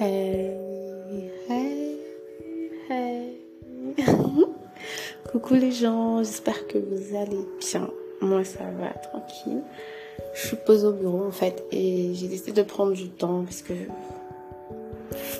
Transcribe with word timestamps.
Hey, 0.00 0.50
hey, 1.48 1.98
hey. 2.90 3.38
Coucou 5.30 5.54
les 5.54 5.70
gens, 5.70 6.18
j'espère 6.18 6.66
que 6.66 6.78
vous 6.78 7.16
allez 7.16 7.46
bien. 7.60 7.88
Moi 8.20 8.42
ça 8.42 8.64
va, 8.76 8.88
tranquille. 8.88 9.62
Je 10.34 10.48
suis 10.48 10.56
posée 10.56 10.88
au 10.88 10.92
bureau 10.92 11.24
en 11.24 11.30
fait 11.30 11.64
et 11.70 12.10
j'ai 12.14 12.26
décidé 12.26 12.50
de 12.50 12.62
prendre 12.62 12.92
du 12.92 13.08
temps 13.08 13.44
parce 13.44 13.62
que... 13.62 13.72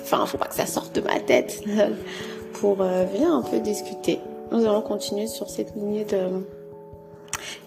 Enfin, 0.03 0.25
faut 0.25 0.37
pas 0.37 0.47
que 0.47 0.55
ça 0.55 0.67
sorte 0.67 0.95
de 0.95 1.01
ma 1.01 1.19
tête 1.19 1.61
pour 2.53 2.81
euh, 2.81 3.03
venir 3.03 3.33
un 3.33 3.41
peu 3.41 3.59
discuter. 3.59 4.19
Nous 4.53 4.63
allons 4.65 4.81
continuer 4.81 5.27
sur 5.27 5.49
cette 5.49 5.75
lignée 5.75 6.05
de 6.05 6.45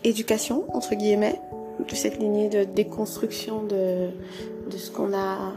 éducation, 0.05 0.65
entre 0.75 0.95
guillemets, 0.95 1.39
de 1.87 1.95
cette 1.95 2.19
lignée 2.19 2.49
de 2.49 2.65
déconstruction 2.65 3.65
de, 3.65 4.09
de 4.71 4.77
ce 4.79 4.91
qu'on 4.91 5.13
a 5.13 5.53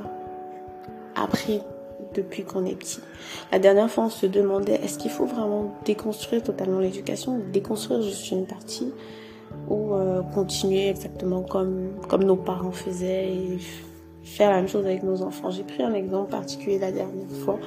appris 1.24 1.62
depuis 2.14 2.44
qu'on 2.44 2.66
est 2.66 2.76
petit. 2.76 3.00
La 3.52 3.60
dernière 3.60 3.90
fois, 3.90 4.06
on 4.06 4.10
se 4.10 4.26
demandait 4.26 4.80
est-ce 4.84 4.98
qu'il 4.98 5.12
faut 5.12 5.26
vraiment 5.26 5.74
déconstruire 5.86 6.44
totalement 6.44 6.80
l'éducation, 6.80 7.40
déconstruire 7.52 8.02
juste 8.02 8.32
une 8.32 8.46
partie, 8.46 8.92
ou 9.70 9.94
euh, 9.94 10.22
continuer 10.34 10.90
exactement 10.90 11.42
comme 11.42 11.92
comme 12.08 12.24
nos 12.24 12.36
parents 12.36 12.72
faisaient 12.72 13.34
et 13.34 13.60
faire 14.24 14.50
la 14.50 14.58
même 14.58 14.68
chose 14.68 14.86
avec 14.86 15.04
nos 15.04 15.22
enfants. 15.22 15.52
J'ai 15.52 15.64
pris 15.64 15.84
un 15.84 15.94
exemple 15.94 16.32
particulier 16.32 16.80
la 16.80 16.92
dernière 16.92 17.30
fois 17.44 17.60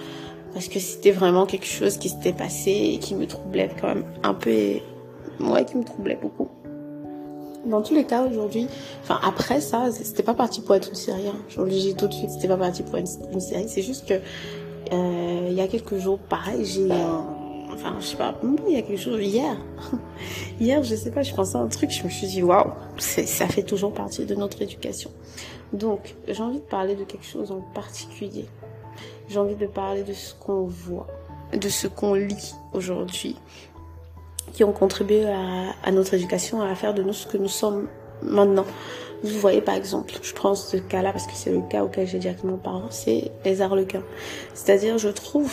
parce 0.52 0.68
que 0.68 0.78
c'était 0.78 1.10
vraiment 1.10 1.46
quelque 1.46 1.66
chose 1.66 1.98
qui 1.98 2.08
s'était 2.08 2.32
passé 2.32 2.70
et 2.70 2.98
qui 2.98 3.14
me 3.14 3.26
troublait 3.26 3.70
quand 3.80 3.88
même 3.88 4.04
un 4.22 4.34
peu, 4.34 4.50
ouais, 5.40 5.64
qui 5.66 5.76
me 5.76 5.84
troublait 5.84 6.18
beaucoup 6.20 6.48
dans 7.66 7.82
tous 7.82 7.94
les 7.94 8.04
cas 8.04 8.24
aujourd'hui, 8.24 8.68
enfin 9.02 9.18
après 9.22 9.60
ça, 9.60 9.90
c'était 9.90 10.22
pas 10.22 10.34
parti 10.34 10.60
pour 10.60 10.74
être 10.74 10.88
une 10.88 10.94
série. 10.94 11.28
Hein. 11.28 11.36
Je 11.48 11.56
vous 11.58 11.64
le 11.64 11.70
dis 11.70 11.94
tout 11.94 12.06
de 12.06 12.12
suite, 12.12 12.30
c'était 12.30 12.48
pas 12.48 12.56
parti 12.56 12.82
pour 12.82 12.96
être 12.98 13.10
une, 13.32 13.40
série. 13.40 13.68
C'est 13.68 13.82
juste 13.82 14.06
que 14.06 14.14
euh, 14.14 15.46
il 15.48 15.54
y 15.54 15.60
a 15.60 15.68
quelques 15.68 15.98
jours, 15.98 16.18
pareil, 16.18 16.64
j'ai 16.64 16.88
enfin 17.72 17.96
je 18.00 18.06
sais 18.06 18.16
pas, 18.16 18.34
il 18.66 18.74
y 18.74 18.76
a 18.76 18.82
quelque 18.82 19.00
chose 19.00 19.20
hier. 19.20 19.56
hier, 20.60 20.82
je 20.82 20.94
sais 20.94 21.10
pas, 21.10 21.22
je 21.22 21.34
pensais 21.34 21.56
à 21.56 21.60
un 21.60 21.68
truc, 21.68 21.90
je 21.90 22.04
me 22.04 22.08
suis 22.08 22.26
dit 22.26 22.42
waouh, 22.42 22.72
ça 22.98 23.46
fait 23.46 23.62
toujours 23.62 23.92
partie 23.92 24.24
de 24.24 24.34
notre 24.34 24.62
éducation. 24.62 25.10
Donc 25.72 26.14
j'ai 26.28 26.42
envie 26.42 26.58
de 26.58 26.64
parler 26.64 26.94
de 26.94 27.04
quelque 27.04 27.26
chose 27.26 27.50
en 27.50 27.60
particulier. 27.74 28.46
J'ai 29.28 29.38
envie 29.38 29.56
de 29.56 29.66
parler 29.66 30.02
de 30.02 30.12
ce 30.12 30.34
qu'on 30.34 30.64
voit, 30.64 31.06
de 31.52 31.68
ce 31.68 31.86
qu'on 31.86 32.14
lit 32.14 32.54
aujourd'hui, 32.72 33.36
qui 34.54 34.64
ont 34.64 34.72
contribué 34.72 35.26
à, 35.26 35.90
notre 35.90 36.14
éducation, 36.14 36.62
à 36.62 36.74
faire 36.74 36.94
de 36.94 37.02
nous 37.02 37.12
ce 37.12 37.26
que 37.26 37.36
nous 37.36 37.48
sommes 37.48 37.88
maintenant. 38.22 38.64
Vous 39.22 39.38
voyez 39.38 39.60
par 39.60 39.74
exemple, 39.74 40.14
je 40.22 40.32
prends 40.32 40.54
ce 40.54 40.76
cas-là 40.76 41.12
parce 41.12 41.26
que 41.26 41.32
c'est 41.34 41.50
le 41.50 41.60
cas 41.60 41.82
auquel 41.82 42.06
j'ai 42.06 42.18
directement 42.18 42.56
parlé, 42.56 42.84
c'est 42.90 43.32
les 43.44 43.60
arlequins. 43.60 44.02
C'est-à-dire, 44.54 44.96
je 44.96 45.08
trouve 45.08 45.52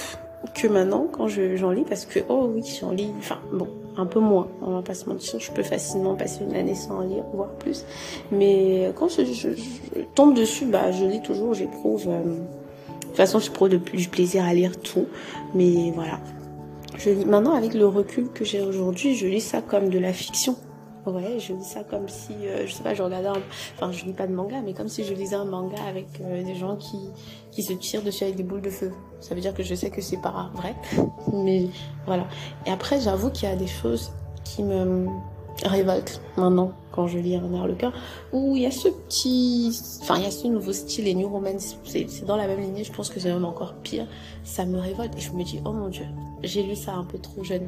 que 0.54 0.68
maintenant, 0.68 1.08
quand 1.12 1.28
j'en 1.28 1.72
lis, 1.72 1.84
parce 1.88 2.06
que, 2.06 2.20
oh 2.30 2.50
oui, 2.54 2.64
j'en 2.80 2.92
lis, 2.92 3.12
enfin 3.18 3.40
bon, 3.52 3.68
un 3.98 4.06
peu 4.06 4.20
moins, 4.20 4.48
on 4.62 4.74
va 4.74 4.82
pas 4.82 4.94
se 4.94 5.08
mentir, 5.10 5.40
je 5.40 5.52
peux 5.52 5.64
facilement 5.64 6.16
passer 6.16 6.44
une 6.44 6.56
année 6.56 6.76
sans 6.76 7.02
lire, 7.02 7.24
voire 7.34 7.52
plus. 7.52 7.86
Mais 8.32 8.92
quand 8.96 9.10
je, 9.10 9.48
tombe 10.16 10.36
dessus, 10.36 10.66
bah, 10.66 10.92
je 10.92 11.06
lis 11.06 11.22
toujours, 11.22 11.54
j'éprouve, 11.54 12.06
euh, 12.08 12.24
de 12.24 13.08
toute 13.08 13.16
façon, 13.16 13.40
je 13.40 13.50
prends 13.52 13.68
du 13.68 13.80
plaisir 13.80 14.44
à 14.44 14.54
lire 14.54 14.80
tout, 14.80 15.08
mais 15.56 15.92
voilà, 15.96 16.20
je 16.97 17.09
maintenant 17.25 17.56
avec 17.56 17.73
le 17.73 17.88
recul 17.88 18.30
que 18.30 18.45
j'ai 18.45 18.61
aujourd'hui, 18.61 19.16
je 19.16 19.28
lis 19.28 19.42
ça 19.42 19.61
comme 19.61 19.89
de 19.89 20.00
la 20.00 20.14
fiction. 20.14 20.56
Ouais, 21.08 21.39
je 21.39 21.53
lis 21.53 21.64
ça 21.64 21.84
comme 21.84 22.08
si, 22.08 22.34
euh, 22.44 22.67
je 22.67 22.73
sais 22.73 22.84
pas, 22.84 22.94
je 22.94 23.02
regardais 23.02 23.30
un, 23.30 23.42
enfin, 23.75 23.92
je 23.92 24.06
lis 24.06 24.14
pas 24.14 24.28
de 24.28 24.34
manga, 24.34 24.61
mais 24.64 24.73
comme 24.73 24.88
si 24.88 25.03
je 25.03 25.16
lisais 25.16 25.36
un 25.36 25.45
manga 25.45 25.81
avec 25.89 26.06
euh, 26.22 26.44
des 26.44 26.53
gens 26.53 26.75
qui, 26.75 27.09
qui 27.50 27.64
se 27.64 27.73
tirent 27.73 28.03
dessus 28.03 28.23
avec 28.23 28.36
des 28.36 28.44
boules 28.44 28.62
de 28.62 28.69
feu. 28.69 28.92
Ça 29.19 29.34
veut 29.34 29.42
dire 29.42 29.56
que 29.56 29.64
je 29.64 29.73
sais 29.73 29.90
que 29.90 30.00
c'est 30.00 30.22
pas 30.22 30.51
vrai, 30.53 30.75
mais 31.34 31.68
voilà. 32.06 32.28
Et 32.68 32.72
après, 32.72 33.01
j'avoue 33.01 33.31
qu'il 33.31 33.50
y 33.50 33.51
a 33.51 33.56
des 33.56 33.68
choses 33.68 34.12
qui 34.44 34.62
me, 34.62 35.07
révolte 35.63 36.22
maintenant 36.38 36.72
quand 36.91 37.07
je 37.07 37.17
lis 37.19 37.35
un 37.35 37.53
Harlequin 37.53 37.94
où 38.34 38.56
il 38.56 38.63
y 38.63 38.66
a 38.66 38.72
ce 38.72 38.88
petit 38.88 39.79
enfin 40.01 40.17
il 40.17 40.23
y 40.23 40.25
a 40.25 40.31
ce 40.31 40.47
nouveau 40.47 40.73
style 40.73 41.07
et 41.07 41.13
New 41.13 41.29
Romance 41.29 41.78
c'est 41.84 42.25
dans 42.25 42.35
la 42.35 42.47
même 42.47 42.59
lignée 42.59 42.84
je 42.84 42.91
pense 42.91 43.09
que 43.09 43.19
c'est 43.19 43.31
même 43.31 43.45
encore 43.45 43.75
pire 43.75 44.07
ça 44.44 44.66
me 44.66 44.79
révolte. 44.79 45.16
Et 45.17 45.22
je 45.22 45.31
me 45.31 45.44
dis 45.44 45.59
oh 45.66 45.72
mon 45.72 45.89
dieu 45.89 46.06
j'ai 46.44 46.63
lu 46.63 46.75
ça 46.75 46.94
un 46.94 47.03
peu 47.03 47.19
trop 47.19 47.44
jeune. 47.44 47.67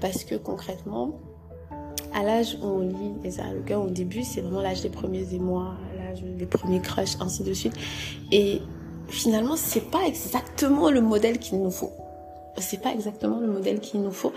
Parce 0.00 0.24
que 0.24 0.34
concrètement 0.34 1.18
à 2.14 2.22
l'âge 2.22 2.56
où 2.62 2.66
on 2.66 2.80
lit 2.80 3.14
les 3.22 3.40
Harlequins 3.40 3.78
au 3.78 3.90
début 3.90 4.22
c'est 4.22 4.40
vraiment 4.40 4.62
l'âge 4.62 4.82
des 4.82 4.88
premiers 4.88 5.34
émois 5.34 5.74
l'âge 5.96 6.22
des 6.22 6.46
premiers 6.46 6.80
crushs 6.80 7.16
ainsi 7.20 7.42
de 7.42 7.52
suite. 7.52 7.74
Et 8.32 8.60
finalement 9.08 9.56
c'est 9.56 9.90
pas 9.90 10.06
exactement 10.06 10.90
le 10.90 11.00
modèle 11.00 11.38
qu'il 11.38 11.60
nous 11.60 11.70
faut. 11.70 11.92
C'est 12.58 12.80
pas 12.80 12.92
exactement 12.92 13.40
le 13.40 13.48
modèle 13.48 13.80
qu'il 13.80 14.00
nous 14.00 14.12
faut. 14.12 14.32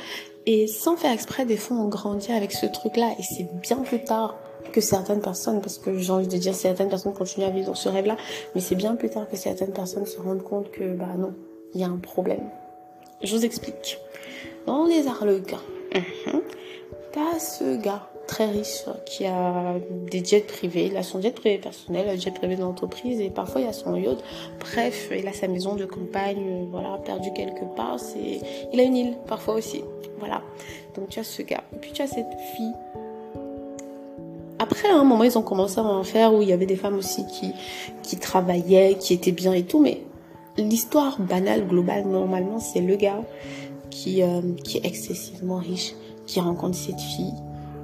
Et 0.49 0.65
sans 0.65 0.95
faire 0.95 1.11
exprès, 1.11 1.45
des 1.45 1.57
fois, 1.57 1.75
on 1.75 1.89
grandit 1.89 2.31
avec 2.31 2.53
ce 2.53 2.65
truc-là. 2.65 3.11
Et 3.19 3.23
c'est 3.23 3.47
bien 3.61 3.77
plus 3.79 4.01
tard 4.01 4.37
que 4.71 4.79
certaines 4.79 5.19
personnes, 5.19 5.59
parce 5.59 5.77
que 5.77 5.97
j'ai 5.97 6.11
envie 6.11 6.27
de 6.27 6.37
dire 6.37 6.55
certaines 6.55 6.87
personnes 6.87 7.13
continuent 7.13 7.45
à 7.45 7.49
vivre 7.49 7.67
dans 7.67 7.75
ce 7.75 7.89
rêve-là, 7.89 8.15
mais 8.55 8.61
c'est 8.61 8.75
bien 8.75 8.95
plus 8.95 9.09
tard 9.09 9.27
que 9.29 9.35
certaines 9.35 9.73
personnes 9.73 10.05
se 10.05 10.19
rendent 10.19 10.43
compte 10.43 10.71
que, 10.71 10.95
bah 10.95 11.09
non, 11.17 11.33
il 11.73 11.81
y 11.81 11.83
a 11.83 11.87
un 11.87 11.97
problème. 11.97 12.49
Je 13.21 13.35
vous 13.35 13.43
explique. 13.43 13.99
Dans 14.65 14.85
les 14.85 15.07
Arlequins, 15.07 15.61
uh 15.93 15.99
t'as 17.11 17.39
ce 17.39 17.81
gars 17.81 18.07
très 18.27 18.45
riche 18.45 18.83
qui 19.05 19.25
a 19.25 19.75
des 20.11 20.23
jets 20.23 20.41
privés. 20.41 20.87
Il 20.87 20.97
a 20.97 21.03
son 21.03 21.21
jet 21.21 21.31
privé 21.31 21.57
personnel, 21.57 22.07
un 22.09 22.17
jet 22.17 22.31
privé 22.31 22.55
d'entreprise 22.55 23.19
et 23.19 23.29
parfois 23.29 23.61
il 23.61 23.67
a 23.67 23.73
son 23.73 23.95
yacht. 23.95 24.17
Bref, 24.59 25.09
il 25.17 25.27
a 25.27 25.33
sa 25.33 25.47
maison 25.47 25.75
de 25.75 25.85
campagne, 25.85 26.67
voilà, 26.71 26.99
perdu 27.03 27.29
quelque 27.33 27.65
part. 27.75 27.99
C'est, 27.99 28.41
il 28.73 28.79
a 28.79 28.83
une 28.83 28.95
île 28.95 29.17
parfois 29.27 29.55
aussi. 29.55 29.83
Voilà. 30.19 30.41
Donc 30.95 31.09
tu 31.09 31.19
as 31.19 31.23
ce 31.23 31.41
gars. 31.41 31.63
Et 31.73 31.77
puis 31.77 31.91
tu 31.91 32.01
as 32.01 32.07
cette 32.07 32.25
fille. 32.55 32.73
Après, 34.59 34.89
à 34.89 34.95
un 34.95 35.03
moment, 35.03 35.23
ils 35.23 35.37
ont 35.37 35.43
commencé 35.43 35.79
à 35.79 35.83
en 35.83 36.03
faire 36.03 36.33
où 36.33 36.41
il 36.41 36.49
y 36.49 36.53
avait 36.53 36.65
des 36.65 36.75
femmes 36.75 36.97
aussi 36.97 37.25
qui, 37.27 37.51
qui 38.01 38.17
travaillaient, 38.17 38.95
qui 38.99 39.13
étaient 39.13 39.31
bien 39.31 39.53
et 39.53 39.63
tout. 39.63 39.79
Mais 39.79 40.01
l'histoire 40.57 41.19
banale, 41.21 41.67
globale, 41.67 42.05
normalement, 42.05 42.59
c'est 42.59 42.81
le 42.81 42.95
gars 42.95 43.21
qui, 43.91 44.23
euh, 44.23 44.41
qui 44.63 44.77
est 44.77 44.85
excessivement 44.85 45.57
riche, 45.57 45.93
qui 46.25 46.39
rencontre 46.39 46.75
cette 46.75 46.99
fille, 46.99 47.33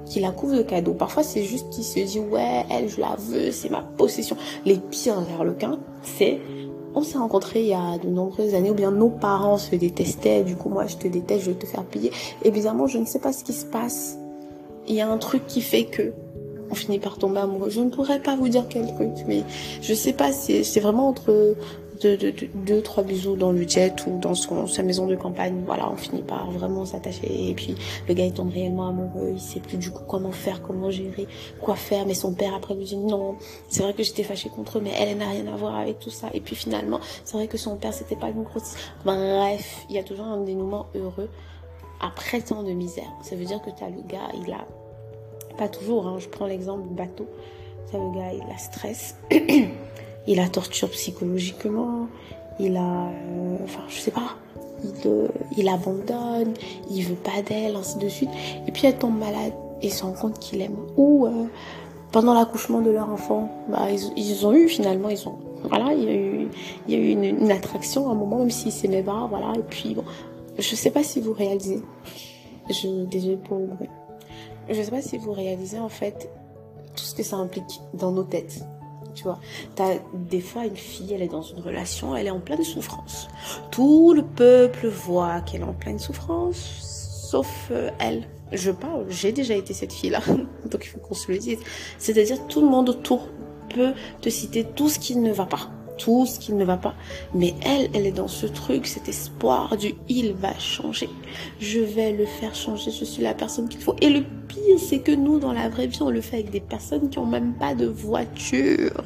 qui 0.06 0.20
la 0.20 0.30
couvre 0.30 0.56
de 0.56 0.62
cadeaux. 0.62 0.94
Parfois, 0.94 1.22
c'est 1.22 1.42
juste 1.42 1.70
qu'il 1.70 1.84
se 1.84 2.00
dit, 2.00 2.20
ouais, 2.20 2.64
elle, 2.70 2.88
je 2.88 3.00
la 3.00 3.16
veux, 3.18 3.50
c'est 3.50 3.70
ma 3.70 3.82
possession. 3.82 4.36
Les 4.64 4.76
pires 4.76 5.24
cas, 5.58 5.76
c'est, 6.02 6.40
on 6.94 7.02
s'est 7.02 7.18
rencontrés 7.18 7.62
il 7.62 7.68
y 7.68 7.74
a 7.74 7.98
de 7.98 8.08
nombreuses 8.08 8.54
années, 8.54 8.70
ou 8.70 8.74
bien 8.74 8.90
nos 8.90 9.10
parents 9.10 9.58
se 9.58 9.74
détestaient, 9.74 10.42
du 10.42 10.56
coup, 10.56 10.68
moi, 10.68 10.86
je 10.86 10.96
te 10.96 11.08
déteste, 11.08 11.44
je 11.44 11.50
vais 11.50 11.56
te 11.56 11.66
faire 11.66 11.84
payer. 11.84 12.12
Et 12.42 12.50
bizarrement, 12.50 12.86
je 12.86 12.98
ne 12.98 13.06
sais 13.06 13.18
pas 13.18 13.32
ce 13.32 13.44
qui 13.44 13.52
se 13.52 13.66
passe. 13.66 14.18
Il 14.86 14.94
y 14.94 15.00
a 15.00 15.08
un 15.08 15.18
truc 15.18 15.46
qui 15.46 15.60
fait 15.60 15.84
que 15.84 16.12
on 16.70 16.74
finit 16.74 16.98
par 16.98 17.18
tomber 17.18 17.40
amoureux. 17.40 17.70
Je 17.70 17.80
ne 17.80 17.90
pourrais 17.90 18.20
pas 18.20 18.36
vous 18.36 18.48
dire 18.48 18.64
quel 18.68 18.86
truc, 18.94 19.10
mais 19.26 19.42
je 19.80 19.94
sais 19.94 20.12
pas, 20.12 20.32
c'est 20.32 20.80
vraiment 20.80 21.08
entre 21.08 21.56
deux, 22.00 22.82
trois 22.82 23.02
bisous 23.02 23.36
dans 23.36 23.52
le 23.52 23.66
jet 23.66 23.94
ou 24.06 24.18
dans 24.18 24.34
sa 24.34 24.82
maison 24.82 25.06
de 25.06 25.16
campagne. 25.16 25.62
Voilà, 25.66 25.90
on 25.90 25.96
finit 25.96 26.22
par 26.22 26.50
vraiment 26.50 26.84
s'attacher. 26.84 27.50
Et 27.50 27.54
puis, 27.54 27.74
le 28.08 28.14
gars, 28.14 28.24
il 28.24 28.32
tombe 28.32 28.50
réellement 28.50 28.88
amoureux. 28.88 29.30
Il 29.34 29.40
sait 29.40 29.60
plus 29.60 29.76
du 29.76 29.90
coup 29.90 30.02
comment 30.06 30.32
faire, 30.32 30.62
comment 30.62 30.90
gérer, 30.90 31.26
quoi 31.60 31.76
faire. 31.76 32.06
Mais 32.06 32.14
son 32.14 32.34
père, 32.34 32.54
après, 32.54 32.74
lui 32.74 32.84
dit 32.84 32.96
non, 32.96 33.36
c'est 33.68 33.82
vrai 33.82 33.94
que 33.94 34.02
j'étais 34.02 34.22
fâchée 34.22 34.48
contre 34.48 34.78
eux, 34.78 34.80
mais 34.82 34.92
elle, 34.98 35.16
n'a 35.18 35.28
rien 35.28 35.46
à 35.46 35.56
voir 35.56 35.76
avec 35.76 35.98
tout 35.98 36.10
ça. 36.10 36.28
Et 36.34 36.40
puis, 36.40 36.56
finalement, 36.56 37.00
c'est 37.24 37.36
vrai 37.36 37.46
que 37.46 37.58
son 37.58 37.76
père, 37.76 37.92
c'était 37.92 38.16
pas 38.16 38.28
une 38.28 38.42
grosse... 38.42 38.74
Bref, 39.04 39.86
il 39.88 39.96
y 39.96 39.98
a 39.98 40.02
toujours 40.02 40.26
un 40.26 40.40
dénouement 40.42 40.86
heureux 40.94 41.28
après 42.00 42.40
tant 42.40 42.62
de 42.62 42.72
misère. 42.72 43.10
Ça 43.22 43.36
veut 43.36 43.44
dire 43.44 43.60
que 43.62 43.70
t'as 43.70 43.88
le 43.88 44.02
gars, 44.02 44.28
il 44.34 44.52
a... 44.52 44.66
Pas 45.56 45.68
toujours, 45.68 46.08
hein, 46.08 46.16
je 46.18 46.28
prends 46.28 46.46
l'exemple 46.46 46.88
du 46.88 46.94
bateau. 46.94 47.28
T'as 47.90 47.98
le 47.98 48.12
gars, 48.14 48.32
il 48.32 48.52
a 48.52 48.58
stress. 48.58 49.16
il 50.26 50.36
la 50.36 50.48
torture 50.48 50.90
psychologiquement, 50.90 52.08
il 52.58 52.76
a, 52.76 52.80
euh, 52.80 53.56
enfin, 53.64 53.82
je 53.88 53.98
sais 53.98 54.10
pas, 54.10 54.36
il, 54.82 54.92
euh, 55.06 55.28
il 55.56 55.68
abandonne, 55.68 56.54
il 56.90 57.04
veut 57.04 57.16
pas 57.16 57.42
d'elle, 57.42 57.76
ainsi 57.76 57.98
de 57.98 58.08
suite. 58.08 58.30
Et 58.66 58.72
puis 58.72 58.86
elle 58.86 58.96
tombe 58.96 59.18
malade 59.18 59.52
et 59.82 59.90
se 59.90 60.02
rend 60.02 60.12
compte 60.12 60.38
qu'il 60.38 60.62
aime. 60.62 60.76
Ou 60.96 61.26
euh, 61.26 61.44
pendant 62.12 62.34
l'accouchement 62.34 62.80
de 62.80 62.90
leur 62.90 63.10
enfant, 63.10 63.50
bah, 63.68 63.88
ils, 63.90 64.12
ils, 64.16 64.46
ont 64.46 64.52
eu 64.52 64.68
finalement, 64.68 65.08
ils 65.08 65.28
ont, 65.28 65.36
voilà, 65.64 65.92
il 65.92 66.04
y 66.04 66.08
a 66.08 66.14
eu, 66.14 66.48
il 66.88 66.94
y 66.94 66.96
a 66.96 66.98
eu 66.98 67.10
une, 67.10 67.50
attraction 67.50 68.08
à 68.08 68.12
un 68.12 68.14
moment, 68.14 68.38
même 68.38 68.50
s'il 68.50 68.72
s'aimait 68.72 69.02
pas, 69.02 69.26
voilà. 69.28 69.52
Et 69.56 69.62
puis 69.62 69.94
bon, 69.94 70.04
je 70.58 70.74
sais 70.74 70.90
pas 70.90 71.02
si 71.02 71.20
vous 71.20 71.32
réalisez. 71.32 71.82
Je 72.70 73.04
désolé 73.04 73.36
pour 73.36 73.58
le. 73.58 73.68
Je 74.70 74.80
sais 74.80 74.90
pas 74.90 75.02
si 75.02 75.18
vous 75.18 75.32
réalisez 75.32 75.78
en 75.78 75.90
fait 75.90 76.30
tout 76.96 77.04
ce 77.04 77.14
que 77.14 77.22
ça 77.22 77.36
implique 77.36 77.82
dans 77.92 78.12
nos 78.12 78.22
têtes 78.22 78.64
tu 79.14 79.24
vois. 79.24 79.38
T'as 79.74 79.94
des 80.12 80.40
fois 80.40 80.64
une 80.64 80.76
fille, 80.76 81.12
elle 81.12 81.22
est 81.22 81.28
dans 81.28 81.42
une 81.42 81.60
relation, 81.60 82.16
elle 82.16 82.26
est 82.26 82.30
en 82.30 82.40
pleine 82.40 82.62
souffrance. 82.62 83.28
Tout 83.70 84.12
le 84.14 84.22
peuple 84.22 84.88
voit 84.88 85.40
qu'elle 85.40 85.62
est 85.62 85.64
en 85.64 85.72
pleine 85.72 85.98
souffrance, 85.98 87.28
sauf 87.30 87.68
euh, 87.70 87.90
elle. 87.98 88.28
Je 88.52 88.70
parle, 88.70 89.06
j'ai 89.08 89.32
déjà 89.32 89.54
été 89.54 89.74
cette 89.74 89.92
fille-là, 89.92 90.20
donc 90.70 90.84
il 90.84 90.88
faut 90.88 90.98
qu'on 90.98 91.14
se 91.14 91.30
le 91.30 91.38
dise. 91.38 91.58
C'est-à-dire 91.98 92.46
tout 92.46 92.60
le 92.60 92.68
monde 92.68 92.88
autour 92.88 93.28
peut 93.74 93.92
te 94.20 94.28
citer 94.28 94.64
tout 94.64 94.88
ce 94.88 94.98
qui 94.98 95.16
ne 95.16 95.32
va 95.32 95.46
pas. 95.46 95.70
Tout 95.98 96.26
ce 96.26 96.38
qui 96.38 96.52
ne 96.52 96.64
va 96.64 96.76
pas. 96.76 96.94
Mais 97.34 97.54
elle, 97.64 97.90
elle 97.94 98.06
est 98.06 98.12
dans 98.12 98.28
ce 98.28 98.46
truc, 98.46 98.86
cet 98.86 99.08
espoir 99.08 99.76
du 99.76 99.94
il 100.08 100.32
va 100.34 100.58
changer. 100.58 101.08
Je 101.60 101.80
vais 101.80 102.12
le 102.12 102.26
faire 102.26 102.54
changer. 102.54 102.90
Je 102.90 103.04
suis 103.04 103.22
la 103.22 103.34
personne 103.34 103.68
qu'il 103.68 103.80
faut. 103.80 103.96
Et 104.00 104.10
le 104.10 104.22
pire, 104.48 104.78
c'est 104.78 105.00
que 105.00 105.12
nous, 105.12 105.38
dans 105.38 105.52
la 105.52 105.68
vraie 105.68 105.86
vie, 105.86 106.02
on 106.02 106.10
le 106.10 106.20
fait 106.20 106.36
avec 106.36 106.50
des 106.50 106.60
personnes 106.60 107.10
qui 107.10 107.18
ont 107.18 107.26
même 107.26 107.54
pas 107.54 107.74
de 107.74 107.86
voiture. 107.86 109.04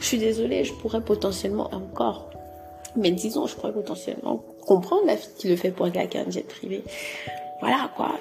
Je 0.00 0.04
suis 0.04 0.18
désolée, 0.18 0.64
je 0.64 0.72
pourrais 0.72 1.00
potentiellement 1.00 1.70
encore, 1.72 2.30
mais 2.96 3.10
disons, 3.10 3.46
je 3.46 3.54
pourrais 3.54 3.72
potentiellement 3.72 4.42
comprendre 4.66 5.06
la 5.06 5.16
fille 5.16 5.30
qui 5.38 5.48
le 5.48 5.56
fait 5.56 5.70
pour 5.70 5.90
quelqu'un 5.90 6.24
un 6.26 6.30
jet 6.30 6.46
privé. 6.46 6.82
Voilà 7.60 7.90
quoi, 7.96 8.12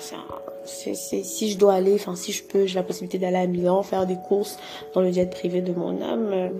c'est, 0.63 0.93
si 0.95 1.51
je 1.51 1.57
dois 1.57 1.73
aller, 1.73 1.95
enfin 1.95 2.15
si 2.15 2.31
je 2.31 2.43
peux, 2.43 2.65
j'ai 2.65 2.75
la 2.75 2.83
possibilité 2.83 3.17
d'aller 3.17 3.37
à 3.37 3.47
Milan, 3.47 3.83
faire 3.83 4.05
des 4.05 4.15
courses 4.15 4.57
dans 4.93 5.01
le 5.01 5.11
jet 5.11 5.29
privé 5.29 5.61
de 5.61 5.73
mon 5.73 6.01
âme. 6.01 6.51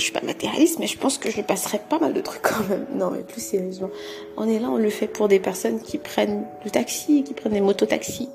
Je 0.00 0.04
suis 0.06 0.14
pas 0.14 0.22
matérialiste, 0.22 0.78
mais 0.78 0.86
je 0.86 0.96
pense 0.96 1.18
que 1.18 1.30
je 1.30 1.42
passerai 1.42 1.78
pas 1.78 1.98
mal 1.98 2.14
de 2.14 2.22
trucs 2.22 2.40
quand 2.40 2.66
même. 2.70 2.86
Non, 2.94 3.10
mais 3.10 3.18
plus 3.18 3.42
sérieusement, 3.42 3.90
on 4.38 4.48
est 4.48 4.58
là, 4.58 4.70
on 4.70 4.78
le 4.78 4.88
fait 4.88 5.06
pour 5.06 5.28
des 5.28 5.38
personnes 5.38 5.78
qui 5.78 5.98
prennent 5.98 6.46
le 6.64 6.70
taxi, 6.70 7.22
qui 7.22 7.34
prennent 7.34 7.52
des 7.52 7.60
mototaxis. 7.60 8.30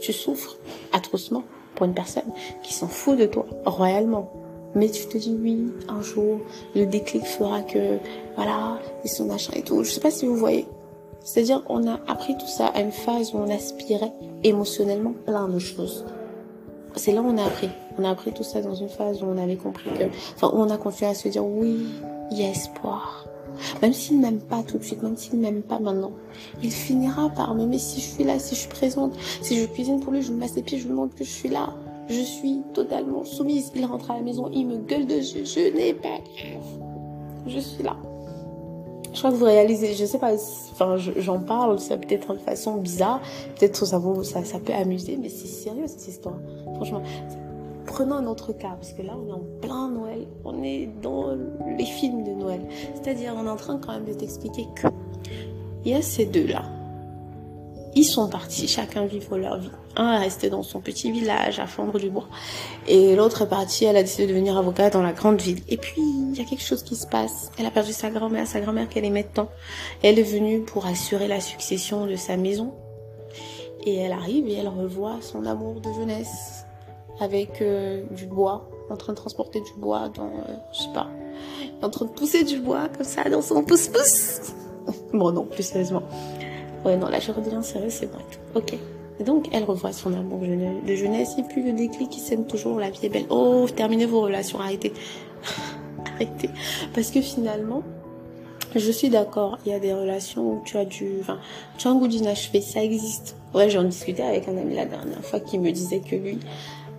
Tu 0.00 0.12
souffres 0.12 0.58
atrocement 0.92 1.44
pour 1.76 1.86
une 1.86 1.94
personne 1.94 2.24
qui 2.64 2.74
s'en 2.74 2.88
fout 2.88 3.16
de 3.16 3.26
toi, 3.26 3.46
royalement. 3.64 4.32
Mais 4.74 4.90
tu 4.90 5.06
te 5.06 5.16
dis 5.16 5.38
oui, 5.40 5.72
un 5.88 6.02
jour, 6.02 6.40
le 6.74 6.86
déclic 6.86 7.24
fera 7.24 7.62
que, 7.62 7.98
voilà, 8.34 8.80
et 9.04 9.08
son 9.08 9.26
machin 9.26 9.52
et 9.54 9.62
tout. 9.62 9.84
Je 9.84 9.90
sais 9.90 10.00
pas 10.00 10.10
si 10.10 10.26
vous 10.26 10.36
voyez. 10.36 10.66
C'est-à-dire, 11.22 11.62
on 11.68 11.86
a 11.86 12.00
appris 12.08 12.36
tout 12.36 12.48
ça 12.48 12.66
à 12.66 12.80
une 12.80 12.90
phase 12.90 13.32
où 13.32 13.38
on 13.38 13.48
aspirait 13.48 14.12
émotionnellement 14.42 15.14
plein 15.24 15.46
de 15.46 15.60
choses 15.60 16.04
c'est 16.96 17.12
là 17.12 17.22
où 17.22 17.26
on 17.26 17.38
a 17.38 17.44
appris. 17.44 17.68
On 17.98 18.04
a 18.04 18.10
appris 18.10 18.32
tout 18.32 18.42
ça 18.42 18.60
dans 18.60 18.74
une 18.74 18.88
phase 18.88 19.22
où 19.22 19.26
on 19.26 19.38
avait 19.38 19.56
compris 19.56 19.90
que, 19.90 20.04
enfin, 20.34 20.50
où 20.52 20.60
on 20.60 20.70
a 20.70 20.76
continué 20.76 21.10
à 21.10 21.14
se 21.14 21.28
dire 21.28 21.44
oui, 21.44 21.86
il 22.30 22.38
y 22.38 22.44
a 22.44 22.50
espoir. 22.50 23.26
Même 23.80 23.92
s'il 23.92 24.20
m'aime 24.20 24.40
pas 24.40 24.62
tout 24.62 24.78
de 24.78 24.82
suite, 24.82 25.02
même 25.02 25.16
s'il 25.16 25.38
m'aime 25.38 25.62
pas 25.62 25.78
maintenant, 25.78 26.12
il 26.62 26.70
finira 26.70 27.30
par 27.30 27.54
m'aimer 27.54 27.78
si 27.78 28.00
je 28.00 28.06
suis 28.06 28.24
là, 28.24 28.38
si 28.38 28.54
je 28.54 28.60
suis 28.60 28.68
présente, 28.68 29.14
si 29.40 29.58
je 29.58 29.66
cuisine 29.66 30.00
pour 30.00 30.12
lui, 30.12 30.22
je 30.22 30.32
me 30.32 30.38
masse 30.38 30.54
les 30.56 30.62
pieds, 30.62 30.78
je 30.78 30.86
lui 30.86 30.94
montre 30.94 31.14
que 31.14 31.24
je 31.24 31.30
suis 31.30 31.48
là. 31.48 31.74
Je 32.08 32.20
suis 32.20 32.62
totalement 32.72 33.24
soumise. 33.24 33.72
Il 33.74 33.84
rentre 33.84 34.10
à 34.10 34.16
la 34.16 34.22
maison, 34.22 34.50
il 34.52 34.66
me 34.66 34.76
gueule 34.78 35.06
dessus, 35.06 35.44
je 35.44 35.74
n'ai 35.74 35.92
pas 35.92 36.08
grave. 36.08 37.46
Je 37.46 37.58
suis 37.58 37.82
là. 37.82 37.96
Je 39.16 39.22
crois 39.22 39.30
que 39.30 39.36
vous 39.36 39.46
réalisez, 39.46 39.94
je 39.94 40.04
sais 40.04 40.18
pas, 40.18 40.34
enfin, 40.72 40.96
j'en 40.98 41.38
parle, 41.38 41.80
ça 41.80 41.96
peut-être 41.96 42.34
de 42.34 42.38
façon 42.38 42.76
bizarre, 42.76 43.22
peut-être 43.58 43.86
ça, 43.86 43.98
ça, 44.24 44.44
ça 44.44 44.58
peut 44.58 44.74
amuser, 44.74 45.16
mais 45.16 45.30
c'est 45.30 45.46
sérieux 45.46 45.86
cette 45.86 46.06
histoire. 46.06 46.34
Franchement, 46.74 47.00
prenons 47.86 48.16
un 48.16 48.26
autre 48.26 48.52
cas, 48.52 48.76
parce 48.78 48.92
que 48.92 49.00
là, 49.00 49.14
on 49.16 49.28
est 49.30 49.32
en 49.32 49.42
plein 49.62 49.88
Noël, 49.88 50.26
on 50.44 50.62
est 50.62 50.90
dans 51.00 51.34
les 51.78 51.86
films 51.86 52.24
de 52.24 52.32
Noël. 52.32 52.60
C'est-à-dire, 52.94 53.34
on 53.38 53.46
est 53.46 53.50
en 53.50 53.56
train 53.56 53.78
quand 53.78 53.92
même 53.92 54.04
de 54.04 54.12
t'expliquer 54.12 54.66
que 54.74 54.88
il 55.86 55.92
y 55.92 55.94
a 55.94 56.02
ces 56.02 56.26
deux-là 56.26 56.75
ils 57.96 58.04
sont 58.04 58.28
partis, 58.28 58.68
chacun 58.68 59.06
vivre 59.06 59.38
leur 59.38 59.58
vie. 59.58 59.70
Un 59.96 60.12
est 60.12 60.24
resté 60.24 60.50
dans 60.50 60.62
son 60.62 60.80
petit 60.80 61.10
village 61.10 61.58
à 61.58 61.66
fendre 61.66 61.98
du 61.98 62.10
bois. 62.10 62.28
Et 62.86 63.16
l'autre 63.16 63.42
est 63.42 63.48
parti, 63.48 63.86
elle 63.86 63.96
a 63.96 64.02
décidé 64.02 64.26
de 64.26 64.32
devenir 64.32 64.58
avocate 64.58 64.92
dans 64.92 65.02
la 65.02 65.14
grande 65.14 65.40
ville. 65.40 65.62
Et 65.70 65.78
puis, 65.78 66.02
il 66.02 66.36
y 66.36 66.42
a 66.42 66.44
quelque 66.44 66.62
chose 66.62 66.82
qui 66.82 66.94
se 66.94 67.06
passe. 67.06 67.50
Elle 67.58 67.64
a 67.64 67.70
perdu 67.70 67.94
sa 67.94 68.10
grand-mère, 68.10 68.46
sa 68.46 68.60
grand-mère 68.60 68.90
qu'elle 68.90 69.06
aimait 69.06 69.24
tant. 69.24 69.48
Elle 70.02 70.18
est 70.18 70.22
venue 70.22 70.60
pour 70.60 70.84
assurer 70.84 71.26
la 71.26 71.40
succession 71.40 72.04
de 72.04 72.16
sa 72.16 72.36
maison. 72.36 72.74
Et 73.86 73.94
elle 73.96 74.12
arrive 74.12 74.46
et 74.46 74.56
elle 74.56 74.68
revoit 74.68 75.16
son 75.22 75.46
amour 75.46 75.80
de 75.80 75.90
jeunesse 75.94 76.66
avec 77.18 77.62
euh, 77.62 78.04
du 78.10 78.26
bois, 78.26 78.68
en 78.90 78.96
train 78.98 79.14
de 79.14 79.18
transporter 79.18 79.62
du 79.62 79.72
bois 79.78 80.10
dans, 80.10 80.26
euh, 80.26 80.54
je 80.74 80.82
sais 80.82 80.92
pas, 80.92 81.08
en 81.80 81.88
train 81.88 82.04
de 82.04 82.10
pousser 82.10 82.44
du 82.44 82.58
bois 82.58 82.90
comme 82.94 83.06
ça 83.06 83.24
dans 83.30 83.40
son 83.40 83.64
pouce-pouce. 83.64 84.52
bon, 85.14 85.32
non, 85.32 85.44
plus 85.44 85.62
sérieusement. 85.62 86.02
Ouais, 86.86 86.96
non, 86.96 87.08
là, 87.08 87.18
je 87.18 87.32
redeviens 87.32 87.62
sérieux, 87.62 87.90
c'est 87.90 88.06
bon. 88.06 88.20
Ok. 88.54 88.74
Et 89.18 89.24
donc, 89.24 89.48
elle 89.52 89.64
revoit 89.64 89.92
son 89.92 90.14
amour 90.14 90.38
de 90.38 90.94
jeunesse 90.94 91.34
et 91.36 91.42
puis 91.42 91.62
le 91.62 91.72
déclic 91.72 92.10
qui 92.10 92.20
s'aime 92.20 92.46
toujours, 92.46 92.78
la 92.78 92.90
vie 92.90 93.06
est 93.06 93.08
belle. 93.08 93.26
Oh, 93.28 93.66
terminez 93.74 94.06
vos 94.06 94.20
relations, 94.20 94.60
arrêtez. 94.60 94.92
arrêtez. 96.14 96.48
Parce 96.94 97.10
que 97.10 97.20
finalement, 97.20 97.82
je 98.76 98.92
suis 98.92 99.08
d'accord, 99.08 99.58
il 99.66 99.72
y 99.72 99.74
a 99.74 99.80
des 99.80 99.92
relations 99.92 100.52
où 100.52 100.62
tu 100.64 100.76
as 100.76 100.84
du, 100.84 101.14
enfin, 101.20 101.40
tu 101.76 101.88
as 101.88 101.90
un 101.90 101.96
goût 101.96 102.06
d'inachevé, 102.06 102.60
ça 102.60 102.84
existe. 102.84 103.36
Ouais, 103.52 103.68
j'en 103.68 103.82
discutais 103.82 104.22
avec 104.22 104.46
un 104.46 104.56
ami 104.56 104.76
la 104.76 104.86
dernière 104.86 105.24
fois 105.24 105.40
qui 105.40 105.58
me 105.58 105.72
disait 105.72 106.00
que 106.00 106.14
lui, 106.14 106.38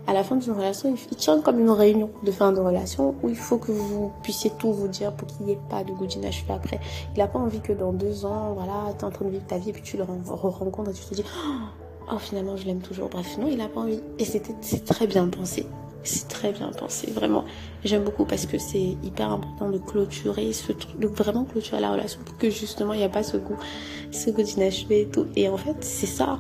à 0.07 0.13
la 0.13 0.23
fin 0.23 0.37
d'une 0.37 0.53
relation, 0.53 0.95
il 1.11 1.17
tient 1.17 1.41
comme 1.41 1.59
une 1.59 1.69
réunion 1.69 2.09
de 2.23 2.31
fin 2.31 2.53
de 2.53 2.59
relation 2.59 3.15
où 3.21 3.29
il 3.29 3.35
faut 3.35 3.57
que 3.57 3.73
vous 3.73 4.13
puissiez 4.23 4.51
tout 4.57 4.71
vous 4.71 4.87
dire 4.87 5.13
pour 5.13 5.27
qu'il 5.27 5.45
n'y 5.45 5.51
ait 5.51 5.59
pas 5.69 5.83
de 5.83 5.91
goût 5.91 6.05
d'inachevé 6.05 6.53
après. 6.53 6.79
Il 7.13 7.19
n'a 7.19 7.27
pas 7.27 7.39
envie 7.39 7.59
que 7.59 7.73
dans 7.73 7.91
deux 7.91 8.25
ans, 8.25 8.53
voilà, 8.53 8.93
tu 8.97 9.01
es 9.01 9.03
en 9.03 9.11
train 9.11 9.25
de 9.25 9.31
vivre 9.31 9.45
ta 9.45 9.57
vie 9.57 9.71
et 9.71 9.73
puis 9.73 9.81
tu 9.81 9.97
le 9.97 10.03
rencontres 10.03 10.91
et 10.91 10.93
tu 10.93 11.03
te 11.03 11.13
dis, 11.13 11.25
oh, 12.09 12.17
finalement, 12.19 12.55
je 12.55 12.65
l'aime 12.65 12.79
toujours. 12.79 13.09
Bref, 13.09 13.37
non, 13.37 13.47
il 13.47 13.57
n'a 13.57 13.67
pas 13.67 13.81
envie. 13.81 13.99
Et 14.17 14.23
c'était, 14.23 14.53
très 14.85 15.07
bien 15.07 15.27
pensé. 15.27 15.67
C'est 16.03 16.29
très 16.29 16.53
bien 16.53 16.71
pensé, 16.71 17.11
vraiment. 17.11 17.43
J'aime 17.83 18.05
beaucoup 18.05 18.23
parce 18.23 18.45
que 18.45 18.57
c'est 18.57 18.95
hyper 19.03 19.29
important 19.29 19.69
de 19.69 19.77
clôturer 19.77 20.53
ce 20.53 20.71
truc, 20.71 20.97
de 20.97 21.07
vraiment 21.07 21.43
clôturer 21.43 21.81
la 21.81 21.91
relation 21.91 22.21
pour 22.23 22.37
que 22.37 22.49
justement 22.49 22.93
il 22.93 22.99
n'y 22.99 23.03
a 23.03 23.09
pas 23.09 23.23
ce 23.23 23.35
goût, 23.35 23.57
ce 24.11 24.29
goût 24.29 24.43
d'inachevé 24.43 25.01
et 25.01 25.07
tout. 25.07 25.27
Et 25.35 25.49
en 25.49 25.57
fait, 25.57 25.75
c'est 25.81 26.05
ça 26.05 26.39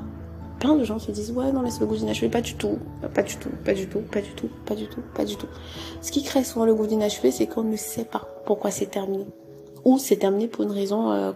plein 0.59 0.75
de 0.75 0.83
gens 0.83 0.99
se 0.99 1.11
disent 1.11 1.31
ouais 1.31 1.51
non 1.51 1.61
laisse 1.61 1.79
le 1.79 1.85
goût 1.85 1.95
d'inachevé. 1.95 2.29
Pas 2.29 2.41
du 2.41 2.55
tout. 2.55 2.77
Pas 3.13 3.23
du 3.23 3.35
tout. 3.37 3.49
Pas 3.63 3.73
du 3.73 3.87
tout. 3.87 3.99
Pas 4.11 4.21
du 4.75 4.87
tout. 4.87 5.01
Pas 5.15 5.25
du 5.25 5.35
tout. 5.35 5.47
Ce 6.01 6.11
qui 6.11 6.23
crée 6.23 6.43
souvent 6.43 6.65
le 6.65 6.75
goût 6.75 6.87
d'inachevé 6.87 7.31
c'est 7.31 7.47
qu'on 7.47 7.63
ne 7.63 7.77
sait 7.77 8.05
pas 8.05 8.27
pourquoi 8.45 8.71
c'est 8.71 8.87
terminé. 8.87 9.25
Ou 9.85 9.97
c'est 9.97 10.17
terminé 10.17 10.47
pour 10.47 10.63
une 10.63 10.71
raison 10.71 11.11
euh, 11.11 11.31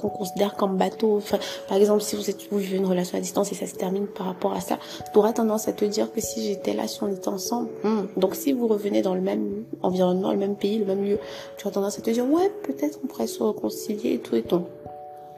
qu'on 0.00 0.08
considère 0.08 0.56
comme 0.56 0.76
bateau. 0.76 1.16
Enfin, 1.16 1.38
par 1.68 1.76
exemple 1.76 2.02
si 2.02 2.16
vous 2.16 2.28
êtes 2.28 2.48
vous 2.50 2.58
vivez 2.58 2.76
une 2.76 2.86
relation 2.86 3.18
à 3.18 3.20
distance 3.20 3.52
et 3.52 3.54
ça 3.54 3.66
se 3.66 3.74
termine 3.74 4.06
par 4.06 4.26
rapport 4.26 4.52
à 4.52 4.60
ça 4.60 4.78
tu 5.12 5.18
auras 5.18 5.32
tendance 5.32 5.68
à 5.68 5.72
te 5.72 5.84
dire 5.84 6.12
que 6.12 6.20
si 6.20 6.48
j'étais 6.48 6.74
là 6.74 6.88
si 6.88 7.02
on 7.02 7.08
était 7.08 7.28
ensemble 7.28 7.68
hmm. 7.84 8.06
donc 8.16 8.34
si 8.34 8.52
vous 8.52 8.66
revenez 8.66 9.02
dans 9.02 9.14
le 9.14 9.20
même 9.20 9.64
environnement 9.82 10.32
le 10.32 10.38
même 10.38 10.56
pays 10.56 10.78
le 10.78 10.84
même 10.84 11.04
lieu 11.04 11.18
tu 11.56 11.66
auras 11.66 11.74
tendance 11.74 11.98
à 11.98 12.02
te 12.02 12.10
dire 12.10 12.24
ouais 12.28 12.50
peut-être 12.62 12.98
on 13.04 13.06
pourrait 13.06 13.26
se 13.26 13.42
réconcilier 13.42 14.14
et 14.14 14.18
tout 14.18 14.34
et 14.34 14.42
tout. 14.42 14.62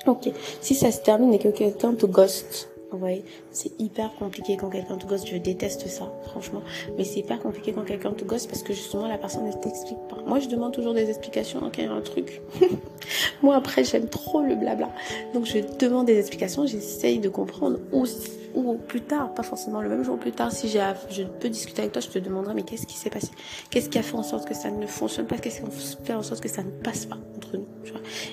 Ok. 0.07 0.31
Si 0.61 0.75
ça 0.75 0.93
se 0.93 1.01
termine 1.01 1.33
et 1.33 1.39
que 1.39 1.49
quelqu'un 1.49 1.95
te 1.95 2.07
ghost 2.07 2.69
voyez, 2.99 3.25
c'est 3.51 3.73
hyper 3.81 4.15
compliqué 4.15 4.57
quand 4.57 4.71
quelqu'un 4.71 4.97
te 4.97 5.07
gosse. 5.07 5.27
Je 5.27 5.37
déteste 5.37 5.87
ça, 5.89 6.13
franchement. 6.25 6.63
Mais 6.97 7.05
c'est 7.05 7.21
hyper 7.21 7.41
compliqué 7.41 7.73
quand 7.73 7.85
quelqu'un 7.85 8.13
te 8.13 8.25
gosse 8.25 8.47
parce 8.47 8.63
que 8.63 8.73
justement 8.73 9.07
la 9.07 9.19
personne 9.19 9.47
ne 9.47 9.53
t'explique 9.53 9.99
pas. 10.09 10.17
Moi, 10.27 10.41
je 10.41 10.49
demande 10.49 10.73
toujours 10.73 10.95
des 10.95 11.09
explications 11.09 11.61
quand 11.61 11.77
il 11.79 11.85
y 11.85 11.87
a 11.87 11.93
un 11.93 12.01
truc. 12.01 12.43
Moi, 13.43 13.57
après, 13.57 13.85
j'aime 13.85 14.09
trop 14.09 14.43
le 14.43 14.55
blabla. 14.55 14.91
Donc, 15.33 15.47
je 15.47 15.59
demande 15.79 16.07
des 16.07 16.19
explications. 16.19 16.67
J'essaye 16.67 17.19
de 17.19 17.29
comprendre 17.29 17.79
ou, 17.93 18.07
ou 18.55 18.75
plus 18.75 19.01
tard, 19.01 19.35
pas 19.35 19.43
forcément 19.43 19.81
le 19.81 19.89
même 19.89 20.05
jour, 20.05 20.19
plus 20.19 20.33
tard, 20.33 20.53
si 20.53 20.69
j'ai, 20.69 20.81
je 21.11 21.23
peux 21.25 21.49
discuter 21.49 21.83
avec 21.83 21.93
toi, 21.93 22.01
je 22.01 22.09
te 22.09 22.19
demanderai 22.19 22.55
mais 22.55 22.63
qu'est-ce 22.63 22.87
qui 22.87 22.97
s'est 22.97 23.11
passé? 23.11 23.29
Qu'est-ce 23.71 23.89
qui 23.89 23.99
a 23.99 24.03
fait 24.03 24.17
en 24.17 24.23
sorte 24.23 24.49
que 24.49 24.55
ça 24.55 24.71
ne 24.71 24.87
fonctionne 24.87 25.27
pas? 25.27 25.37
Qu'est-ce 25.39 25.61
qui 25.61 25.67
a 25.67 26.05
fait 26.05 26.15
en 26.15 26.23
sorte 26.23 26.41
que 26.41 26.49
ça 26.49 26.63
ne 26.63 26.71
passe 26.71 27.07
pas 27.07 27.19
entre 27.37 27.57
nous 27.57 27.67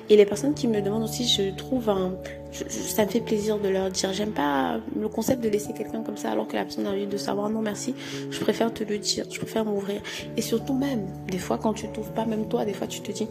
Et 0.09 0.17
les 0.17 0.25
personnes 0.25 0.53
qui 0.53 0.67
me 0.67 0.81
demandent 0.81 1.03
aussi, 1.03 1.27
je 1.27 1.53
trouve 1.55 1.89
un, 1.89 2.13
ça 2.51 3.05
me 3.05 3.09
fait 3.09 3.21
plaisir 3.21 3.59
de 3.59 3.69
leur 3.69 3.89
dire. 3.89 4.13
J'aime 4.13 4.31
pas 4.31 4.79
le 4.99 5.07
concept 5.07 5.43
de 5.43 5.49
laisser 5.49 5.73
quelqu'un 5.73 6.03
comme 6.03 6.17
ça 6.17 6.31
alors 6.31 6.47
que 6.47 6.55
la 6.55 6.63
personne 6.63 6.85
a 6.85 6.91
envie 6.91 7.07
de 7.07 7.17
savoir 7.17 7.49
non 7.49 7.61
merci. 7.61 7.95
Je 8.29 8.39
préfère 8.39 8.73
te 8.73 8.83
le 8.83 8.97
dire, 8.97 9.25
je 9.29 9.37
préfère 9.37 9.65
m'ouvrir. 9.65 10.01
Et 10.37 10.41
surtout 10.41 10.73
même, 10.73 11.07
des 11.27 11.37
fois 11.37 11.57
quand 11.57 11.73
tu 11.73 11.87
t'ouvres 11.87 12.11
pas, 12.11 12.25
même 12.25 12.47
toi, 12.47 12.65
des 12.65 12.73
fois 12.73 12.87
tu 12.87 13.01
te 13.01 13.11
dis, 13.11 13.27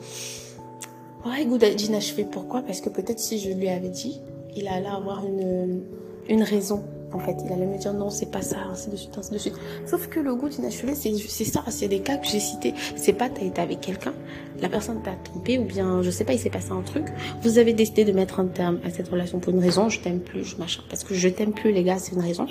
ouais, 1.26 1.44
good 1.44 1.64
d'inachevé. 1.76 2.24
Pourquoi? 2.24 2.62
Parce 2.62 2.80
que 2.80 2.88
peut-être 2.88 3.18
si 3.18 3.38
je 3.38 3.50
lui 3.50 3.68
avais 3.68 3.90
dit, 3.90 4.20
il 4.56 4.66
allait 4.68 4.86
avoir 4.86 5.24
une, 5.24 5.82
une 6.28 6.42
raison 6.42 6.82
en 7.12 7.18
fait, 7.18 7.36
il 7.44 7.52
allait 7.52 7.66
me 7.66 7.78
dire 7.78 7.92
non, 7.92 8.10
c'est 8.10 8.30
pas 8.30 8.42
ça, 8.42 8.58
ainsi 8.70 8.88
de 8.90 8.96
suite, 8.96 9.16
ainsi 9.18 9.32
de 9.32 9.38
suite. 9.38 9.54
Sauf 9.86 10.08
que 10.08 10.20
le 10.20 10.34
goût 10.34 10.48
d'inachevé, 10.48 10.94
c'est, 10.94 11.44
ça, 11.44 11.64
c'est 11.68 11.88
des 11.88 12.00
cas 12.00 12.16
que 12.16 12.26
j'ai 12.26 12.40
cités. 12.40 12.74
C'est 12.96 13.12
pas 13.12 13.28
t'as 13.28 13.42
été 13.42 13.60
avec 13.60 13.80
quelqu'un, 13.80 14.14
la 14.60 14.68
personne 14.68 15.02
t'a 15.02 15.12
trompé, 15.24 15.58
ou 15.58 15.64
bien, 15.64 16.02
je 16.02 16.10
sais 16.10 16.24
pas, 16.24 16.32
il 16.32 16.38
s'est 16.38 16.50
passé 16.50 16.70
un 16.70 16.82
truc. 16.82 17.06
Vous 17.42 17.58
avez 17.58 17.72
décidé 17.72 18.04
de 18.04 18.12
mettre 18.12 18.40
un 18.40 18.46
terme 18.46 18.78
à 18.84 18.90
cette 18.90 19.08
relation 19.08 19.40
pour 19.40 19.52
une 19.52 19.60
raison, 19.60 19.88
je 19.88 20.00
t'aime 20.00 20.20
plus, 20.20 20.44
je 20.44 20.56
machin. 20.56 20.82
Parce 20.88 21.04
que 21.04 21.14
je 21.14 21.28
t'aime 21.28 21.52
plus, 21.52 21.72
les 21.72 21.82
gars, 21.82 21.98
c'est 21.98 22.12
une 22.12 22.22
raison. 22.22 22.46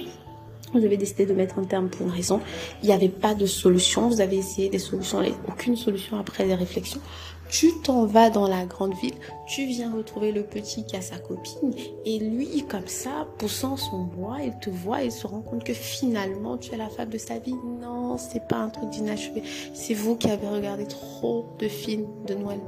Vous 0.73 0.85
avez 0.85 0.97
décidé 0.97 1.25
de 1.25 1.33
mettre 1.33 1.57
un 1.57 1.63
terme 1.63 1.89
pour 1.89 2.05
une 2.05 2.11
raison. 2.11 2.41
Il 2.83 2.87
n'y 2.87 2.93
avait 2.93 3.09
pas 3.09 3.33
de 3.33 3.47
solution. 3.47 4.07
Vous 4.07 4.21
avez 4.21 4.37
essayé 4.37 4.69
des 4.69 4.77
solutions, 4.77 5.19
aucune 5.47 5.75
solution 5.75 6.19
après 6.19 6.45
les 6.45 6.53
réflexions. 6.53 7.01
Tu 7.49 7.73
t'en 7.81 8.05
vas 8.05 8.29
dans 8.29 8.47
la 8.47 8.65
grande 8.65 8.93
ville, 8.93 9.15
tu 9.47 9.65
viens 9.65 9.91
retrouver 9.91 10.31
le 10.31 10.43
petit 10.43 10.85
qui 10.85 10.95
a 10.95 11.01
sa 11.01 11.17
copine 11.17 11.73
et 12.05 12.19
lui, 12.19 12.63
comme 12.69 12.85
ça, 12.85 13.27
poussant 13.39 13.75
son 13.75 14.03
bois, 14.03 14.37
il 14.43 14.53
te 14.59 14.69
voit 14.69 15.01
et 15.03 15.09
se 15.09 15.25
rend 15.25 15.41
compte 15.41 15.63
que 15.63 15.73
finalement 15.73 16.59
tu 16.59 16.75
es 16.75 16.77
la 16.77 16.89
femme 16.89 17.09
de 17.09 17.17
sa 17.17 17.39
vie. 17.39 17.55
Non, 17.81 18.17
c'est 18.19 18.47
pas 18.47 18.57
un 18.57 18.69
truc 18.69 18.91
d'inachevé. 18.91 19.41
C'est 19.73 19.95
vous 19.95 20.15
qui 20.15 20.29
avez 20.29 20.47
regardé 20.47 20.85
trop 20.85 21.47
de 21.57 21.67
films 21.67 22.05
de 22.27 22.35
Noël. 22.35 22.59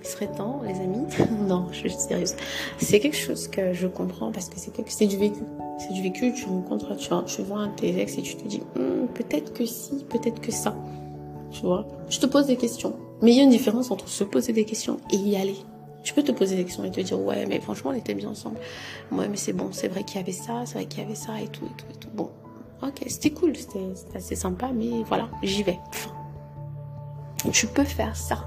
Il 0.00 0.06
serait 0.06 0.30
temps, 0.30 0.60
les 0.64 0.74
amis. 0.74 1.06
non, 1.48 1.66
je 1.72 1.88
suis 1.88 1.90
sérieuse. 1.90 2.36
C'est 2.78 3.00
quelque 3.00 3.16
chose 3.16 3.48
que 3.48 3.72
je 3.72 3.88
comprends 3.88 4.30
parce 4.30 4.48
que 4.48 4.60
c'est 4.60 4.70
c'est 4.88 5.06
du 5.06 5.16
vécu. 5.16 5.42
C'est 5.78 5.92
du 5.92 6.02
vécu. 6.02 6.32
Tu 6.32 6.44
rencontres, 6.44 6.96
tu, 6.96 7.08
tu 7.26 7.42
vois 7.42 7.58
un 7.58 7.68
tes 7.70 8.00
ex 8.00 8.18
et 8.18 8.22
tu 8.22 8.36
te 8.36 8.46
dis 8.46 8.60
hmm, 8.76 9.08
peut-être 9.14 9.52
que 9.52 9.66
si, 9.66 10.04
peut-être 10.08 10.40
que 10.40 10.52
ça. 10.52 10.76
tu 11.50 11.62
vois? 11.62 11.86
Je 12.08 12.20
te 12.20 12.26
pose 12.26 12.46
des 12.46 12.56
questions. 12.56 12.94
Mais 13.22 13.32
il 13.32 13.36
y 13.36 13.40
a 13.40 13.44
une 13.44 13.50
différence 13.50 13.90
entre 13.90 14.08
se 14.08 14.24
poser 14.24 14.52
des 14.52 14.64
questions 14.64 14.98
et 15.10 15.16
y 15.16 15.36
aller. 15.36 15.56
Tu 16.02 16.14
peux 16.14 16.22
te 16.22 16.32
poser 16.32 16.56
des 16.56 16.64
questions 16.64 16.84
et 16.84 16.90
te 16.90 17.00
dire, 17.00 17.18
ouais, 17.18 17.46
mais 17.46 17.60
franchement, 17.60 17.90
on 17.90 17.94
était 17.94 18.14
bien 18.14 18.28
ensemble. 18.28 18.58
Ouais, 19.10 19.28
mais 19.28 19.36
c'est 19.36 19.52
bon, 19.52 19.70
c'est 19.72 19.88
vrai 19.88 20.04
qu'il 20.04 20.20
y 20.20 20.22
avait 20.22 20.32
ça, 20.32 20.62
c'est 20.64 20.74
vrai 20.74 20.86
qu'il 20.86 21.02
y 21.02 21.06
avait 21.06 21.16
ça 21.16 21.40
et 21.40 21.48
tout, 21.48 21.64
et 21.64 21.76
tout, 21.76 21.86
et 21.92 21.98
tout. 21.98 22.08
Bon, 22.14 22.30
ok, 22.82 23.02
c'était 23.08 23.30
cool, 23.30 23.56
c'était 23.56 23.80
assez 24.14 24.36
sympa, 24.36 24.70
mais 24.72 25.02
voilà, 25.08 25.28
j'y 25.42 25.62
vais. 25.62 25.78
tu 27.52 27.66
peux 27.66 27.84
faire 27.84 28.16
ça. 28.16 28.46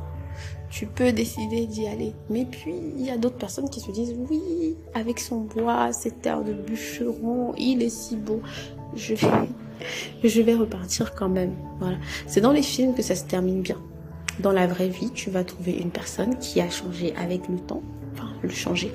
Tu 0.69 0.85
peux 0.85 1.11
décider 1.11 1.65
d'y 1.65 1.87
aller. 1.87 2.13
Mais 2.29 2.45
puis, 2.45 2.75
il 2.97 3.03
y 3.03 3.09
a 3.09 3.17
d'autres 3.17 3.37
personnes 3.37 3.69
qui 3.69 3.79
se 3.79 3.91
disent, 3.91 4.15
oui, 4.29 4.77
avec 4.93 5.19
son 5.19 5.41
bois, 5.41 5.91
cette 5.91 6.21
terre 6.21 6.43
de 6.43 6.53
bûcheron, 6.53 7.53
il 7.57 7.81
est 7.81 7.89
si 7.89 8.15
beau. 8.15 8.41
Je 8.95 9.15
vais, 9.15 9.27
je 10.23 10.41
vais 10.41 10.53
repartir 10.53 11.15
quand 11.15 11.29
même. 11.29 11.55
Voilà. 11.79 11.97
C'est 12.27 12.41
dans 12.41 12.51
les 12.51 12.61
films 12.61 12.93
que 12.93 13.01
ça 13.01 13.15
se 13.15 13.25
termine 13.25 13.61
bien. 13.61 13.81
Dans 14.39 14.51
la 14.51 14.67
vraie 14.67 14.87
vie, 14.87 15.11
tu 15.11 15.29
vas 15.29 15.43
trouver 15.43 15.73
une 15.73 15.91
personne 15.91 16.37
qui 16.37 16.61
a 16.61 16.69
changé 16.69 17.13
avec 17.17 17.47
le 17.49 17.57
temps. 17.57 17.81
Enfin, 18.13 18.29
le 18.41 18.49
changer, 18.49 18.91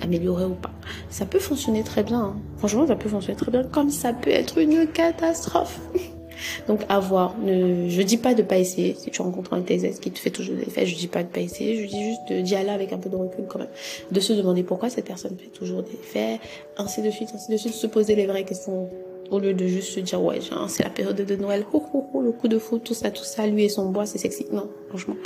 améliorer 0.00 0.44
ou 0.44 0.54
pas. 0.54 0.70
Ça 1.10 1.26
peut 1.26 1.40
fonctionner 1.40 1.82
très 1.82 2.02
bien. 2.02 2.20
Hein. 2.20 2.36
Franchement, 2.58 2.86
ça 2.86 2.94
peut 2.94 3.08
fonctionner 3.08 3.36
très 3.36 3.50
bien. 3.50 3.64
Comme 3.64 3.90
ça 3.90 4.12
peut 4.12 4.30
être 4.30 4.58
une 4.58 4.86
catastrophe. 4.86 5.80
Donc 6.68 6.80
à 6.88 7.00
voir. 7.00 7.36
Ne, 7.38 7.88
je 7.88 8.02
dis 8.02 8.16
pas 8.16 8.34
de 8.34 8.42
pas 8.42 8.58
essayer. 8.58 8.94
Si 8.94 9.10
tu 9.10 9.22
rencontres 9.22 9.52
un 9.54 9.62
TZ 9.62 9.98
qui 10.00 10.10
te 10.10 10.18
fait 10.18 10.30
toujours 10.30 10.56
des 10.56 10.62
effets, 10.62 10.86
je 10.86 10.96
dis 10.96 11.08
pas 11.08 11.22
de 11.22 11.28
pas 11.28 11.40
essayer. 11.40 11.82
Je 11.82 11.88
dis 11.88 12.04
juste 12.04 12.32
d'y 12.32 12.54
aller 12.54 12.70
avec 12.70 12.92
un 12.92 12.98
peu 12.98 13.08
de 13.08 13.16
recul 13.16 13.46
quand 13.48 13.58
même. 13.58 13.68
De 14.10 14.20
se 14.20 14.32
demander 14.32 14.62
pourquoi 14.62 14.90
cette 14.90 15.06
personne 15.06 15.36
fait 15.36 15.50
toujours 15.50 15.82
des 15.82 15.92
effets, 15.92 16.40
ainsi 16.76 17.02
de 17.02 17.10
suite, 17.10 17.30
ainsi 17.34 17.50
de 17.50 17.56
suite. 17.56 17.74
Se 17.74 17.86
poser 17.86 18.14
les 18.14 18.26
vraies 18.26 18.44
questions 18.44 18.88
au 19.34 19.40
lieu 19.40 19.54
de 19.54 19.66
juste 19.66 19.90
se 19.90 20.00
dire 20.00 20.22
ouais 20.22 20.38
c'est 20.68 20.84
la 20.84 20.90
période 20.90 21.16
de 21.16 21.36
Noël 21.36 21.64
le 21.70 22.32
coup 22.32 22.48
de 22.48 22.58
foot 22.58 22.82
tout 22.84 22.94
ça 22.94 23.10
tout 23.10 23.24
ça 23.24 23.46
lui 23.46 23.64
et 23.64 23.68
son 23.68 23.90
bois 23.90 24.06
c'est 24.06 24.18
sexy. 24.18 24.46
Non 24.52 24.68
franchement 24.88 25.16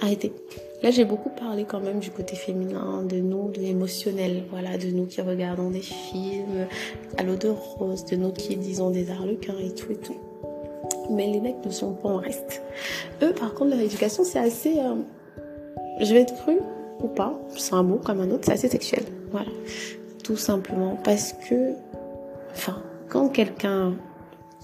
arrêtez. 0.00 0.32
Là 0.82 0.90
j'ai 0.90 1.04
beaucoup 1.04 1.30
parlé 1.30 1.64
quand 1.64 1.80
même 1.80 2.00
du 2.00 2.10
côté 2.10 2.36
féminin 2.36 3.02
de 3.02 3.16
nous 3.16 3.50
de 3.50 3.60
l'émotionnel 3.60 4.44
voilà 4.50 4.78
de 4.78 4.88
nous 4.88 5.06
qui 5.06 5.20
regardons 5.20 5.70
des 5.70 5.80
films 5.80 6.66
à 7.18 7.22
de 7.22 7.48
rose 7.48 8.04
de 8.06 8.16
nous 8.16 8.32
qui 8.32 8.56
disons 8.56 8.90
des 8.90 9.10
arlequins 9.10 9.58
et 9.62 9.74
tout 9.74 9.92
et 9.92 9.96
tout. 9.96 10.16
Mais 11.10 11.26
les 11.26 11.40
mecs 11.40 11.64
ne 11.64 11.70
sont 11.70 11.92
pas 11.92 12.08
en 12.08 12.16
reste. 12.18 12.62
Eux 13.22 13.32
par 13.32 13.54
contre 13.54 13.70
leur 13.70 13.80
éducation 13.80 14.24
c'est 14.24 14.38
assez 14.38 14.78
euh, 14.78 14.94
je 16.00 16.14
vais 16.14 16.22
être 16.22 16.34
crue 16.42 16.60
ou 17.02 17.08
pas 17.08 17.38
c'est 17.56 17.74
un 17.74 17.82
mot 17.82 18.00
comme 18.04 18.20
un 18.20 18.30
autre 18.30 18.44
c'est 18.44 18.52
assez 18.52 18.68
sexuel. 18.68 19.04
Voilà. 19.30 19.50
Tout 20.24 20.36
simplement 20.36 20.98
parce 21.04 21.34
que 21.48 21.74
enfin 22.52 22.82
quand 23.10 23.28
quelqu'un, 23.28 23.94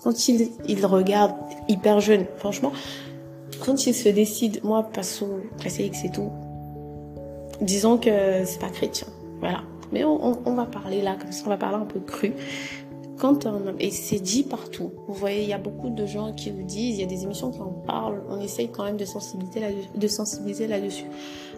quand 0.03 0.29
il, 0.29 0.51
il 0.67 0.87
regarde 0.87 1.35
hyper 1.69 2.01
jeune, 2.01 2.25
franchement, 2.39 2.73
quand 3.65 3.87
il 3.87 3.95
se 3.95 4.09
décide, 4.09 4.61
moi, 4.65 4.85
passons 4.85 5.41
classe 5.59 5.79
X 5.79 6.05
et 6.05 6.11
tout, 6.11 6.31
disons 7.61 7.99
que 7.99 8.45
c'est 8.45 8.61
pas 8.61 8.71
chrétien, 8.71 9.09
voilà. 9.41 9.63
Mais 9.93 10.05
on, 10.05 10.41
on, 10.45 10.55
va 10.55 10.67
parler 10.67 11.01
là, 11.01 11.17
comme 11.21 11.31
ça, 11.31 11.45
on 11.47 11.49
va 11.49 11.57
parler 11.57 11.77
un 11.77 11.87
peu 11.87 12.01
cru. 12.01 12.33
Quand 13.19 13.47
un 13.47 13.77
et 13.79 13.91
c'est 13.91 14.19
dit 14.19 14.43
partout. 14.43 14.91
Vous 15.07 15.15
voyez, 15.15 15.43
il 15.43 15.49
y 15.49 15.53
a 15.53 15.59
beaucoup 15.59 15.91
de 15.91 16.07
gens 16.07 16.33
qui 16.33 16.51
vous 16.51 16.65
disent, 16.65 16.99
il 16.99 17.01
y 17.01 17.05
a 17.05 17.07
des 17.07 17.23
émissions 17.23 17.51
qui 17.51 17.61
en 17.61 17.71
parlent, 17.71 18.23
on 18.29 18.41
essaye 18.41 18.69
quand 18.69 18.85
même 18.85 18.97
de 18.97 19.05
sensibiliser 19.05 19.61
là, 19.61 19.69
de 19.95 20.09
sensibiliser 20.09 20.67
là-dessus. 20.67 21.07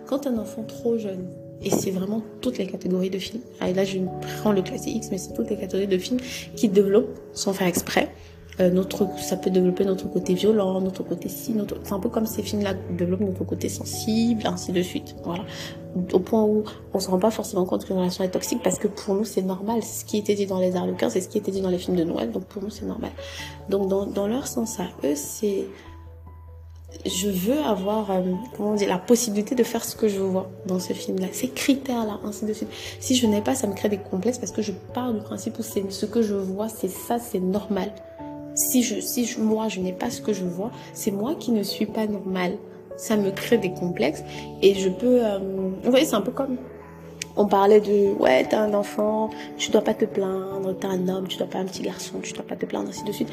Quand 0.06 0.26
un 0.26 0.38
enfant 0.38 0.62
trop 0.62 0.98
jeune 0.98 1.26
et 1.62 1.70
c'est 1.70 1.90
vraiment 1.90 2.22
toutes 2.40 2.58
les 2.58 2.66
catégories 2.66 3.10
de 3.10 3.18
films. 3.18 3.42
Et 3.66 3.74
là, 3.74 3.84
je 3.84 3.98
prends 4.40 4.52
le 4.52 4.62
classé 4.62 4.90
X, 4.90 5.08
mais 5.10 5.18
c'est 5.18 5.32
toutes 5.32 5.50
les 5.50 5.56
catégories 5.56 5.88
de 5.88 5.98
films 5.98 6.20
qui 6.56 6.68
développent, 6.68 7.18
sans 7.32 7.52
faire 7.52 7.66
exprès, 7.66 8.08
euh, 8.60 8.70
notre, 8.70 9.06
ça 9.20 9.36
peut 9.36 9.50
développer 9.50 9.84
notre 9.84 10.10
côté 10.10 10.34
violent, 10.34 10.80
notre 10.80 11.04
côté 11.04 11.28
si, 11.28 11.52
notre, 11.52 11.76
c'est 11.84 11.92
un 11.92 12.00
peu 12.00 12.08
comme 12.08 12.26
ces 12.26 12.42
films-là 12.42 12.74
développent 12.90 13.20
notre 13.20 13.44
côté 13.44 13.68
sensible, 13.68 14.42
ainsi 14.46 14.72
de 14.72 14.82
suite. 14.82 15.14
Voilà. 15.22 15.44
Au 16.12 16.18
point 16.18 16.42
où 16.42 16.64
on 16.92 16.98
se 16.98 17.08
rend 17.08 17.20
pas 17.20 17.30
forcément 17.30 17.64
compte 17.64 17.84
qu'une 17.84 17.96
relation 17.96 18.24
est 18.24 18.30
toxique 18.30 18.60
parce 18.62 18.78
que 18.78 18.88
pour 18.88 19.14
nous 19.14 19.24
c'est 19.24 19.42
normal. 19.42 19.82
Ce 19.84 20.04
qui 20.04 20.18
était 20.18 20.34
dit 20.34 20.46
dans 20.46 20.58
les 20.58 20.74
Arlequins, 20.74 21.08
c'est 21.08 21.20
ce 21.20 21.28
qui 21.28 21.38
était 21.38 21.52
dit 21.52 21.60
dans 21.60 21.70
les 21.70 21.78
films 21.78 21.96
de 21.96 22.04
Noël, 22.04 22.32
donc 22.32 22.44
pour 22.46 22.62
nous 22.62 22.70
c'est 22.70 22.84
normal. 22.84 23.10
Donc 23.68 23.88
dans, 23.88 24.06
dans 24.06 24.26
leur 24.26 24.48
sens 24.48 24.80
à 24.80 24.88
eux, 25.04 25.14
c'est, 25.14 25.66
je 27.04 27.28
veux 27.28 27.58
avoir 27.58 28.10
euh, 28.10 28.22
comment 28.56 28.74
dire 28.74 28.88
la 28.88 28.98
possibilité 28.98 29.54
de 29.54 29.62
faire 29.62 29.84
ce 29.84 29.94
que 29.94 30.08
je 30.08 30.20
vois 30.20 30.50
dans 30.66 30.78
ce 30.78 30.92
film 30.92 31.18
là 31.18 31.26
ces 31.32 31.48
critères 31.48 32.04
là 32.04 32.18
ainsi 32.24 32.44
de 32.44 32.52
suite. 32.52 32.68
Si 32.98 33.14
je 33.14 33.26
n'ai 33.26 33.42
pas 33.42 33.54
ça 33.54 33.66
me 33.66 33.74
crée 33.74 33.88
des 33.88 33.98
complexes 33.98 34.38
parce 34.38 34.52
que 34.52 34.62
je 34.62 34.72
pars 34.94 35.12
du 35.12 35.20
principe 35.20 35.58
où 35.58 35.62
c'est 35.62 35.90
ce 35.90 36.06
que 36.06 36.22
je 36.22 36.34
vois 36.34 36.68
c'est 36.68 36.88
ça 36.88 37.18
c'est 37.18 37.40
normal. 37.40 37.92
Si 38.54 38.82
je 38.82 39.00
si 39.00 39.26
je, 39.26 39.38
moi 39.38 39.68
je 39.68 39.80
n'ai 39.80 39.92
pas 39.92 40.10
ce 40.10 40.20
que 40.20 40.32
je 40.32 40.44
vois 40.44 40.70
c'est 40.94 41.10
moi 41.10 41.34
qui 41.34 41.52
ne 41.52 41.62
suis 41.62 41.86
pas 41.86 42.06
normal. 42.06 42.56
Ça 42.96 43.16
me 43.16 43.30
crée 43.30 43.58
des 43.58 43.70
complexes 43.70 44.24
et 44.62 44.74
je 44.74 44.88
peux 44.88 45.24
euh, 45.24 45.38
vous 45.38 45.90
voyez 45.90 46.06
c'est 46.06 46.16
un 46.16 46.20
peu 46.20 46.32
comme 46.32 46.56
on 47.36 47.46
parlait 47.46 47.80
de 47.80 48.14
ouais 48.18 48.44
t'as 48.48 48.60
un 48.60 48.74
enfant 48.74 49.30
tu 49.56 49.70
dois 49.70 49.82
pas 49.82 49.94
te 49.94 50.04
plaindre 50.04 50.76
t'es 50.76 50.86
un 50.86 51.06
homme 51.08 51.28
tu 51.28 51.36
dois 51.36 51.46
pas 51.46 51.58
un 51.58 51.66
petit 51.66 51.82
garçon 51.82 52.14
tu 52.22 52.32
dois 52.32 52.44
pas 52.44 52.56
te 52.56 52.66
plaindre 52.66 52.88
ainsi 52.88 53.04
de 53.04 53.12
suite. 53.12 53.28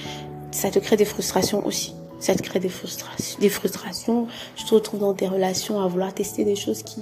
Ça 0.51 0.69
te 0.69 0.79
crée 0.79 0.97
des 0.97 1.05
frustrations 1.05 1.65
aussi 1.65 1.95
ça 2.19 2.35
te 2.35 2.41
crée 2.41 2.59
des 2.59 2.69
frustrations, 2.69 3.39
des 3.39 3.49
frustrations. 3.49 4.27
Tu 4.55 4.65
te 4.65 4.73
retrouves 4.73 4.99
dans 4.99 5.13
tes 5.13 5.27
relations 5.27 5.81
à 5.81 5.87
vouloir 5.87 6.13
tester 6.13 6.43
des 6.43 6.55
choses 6.55 6.83
qui, 6.83 7.01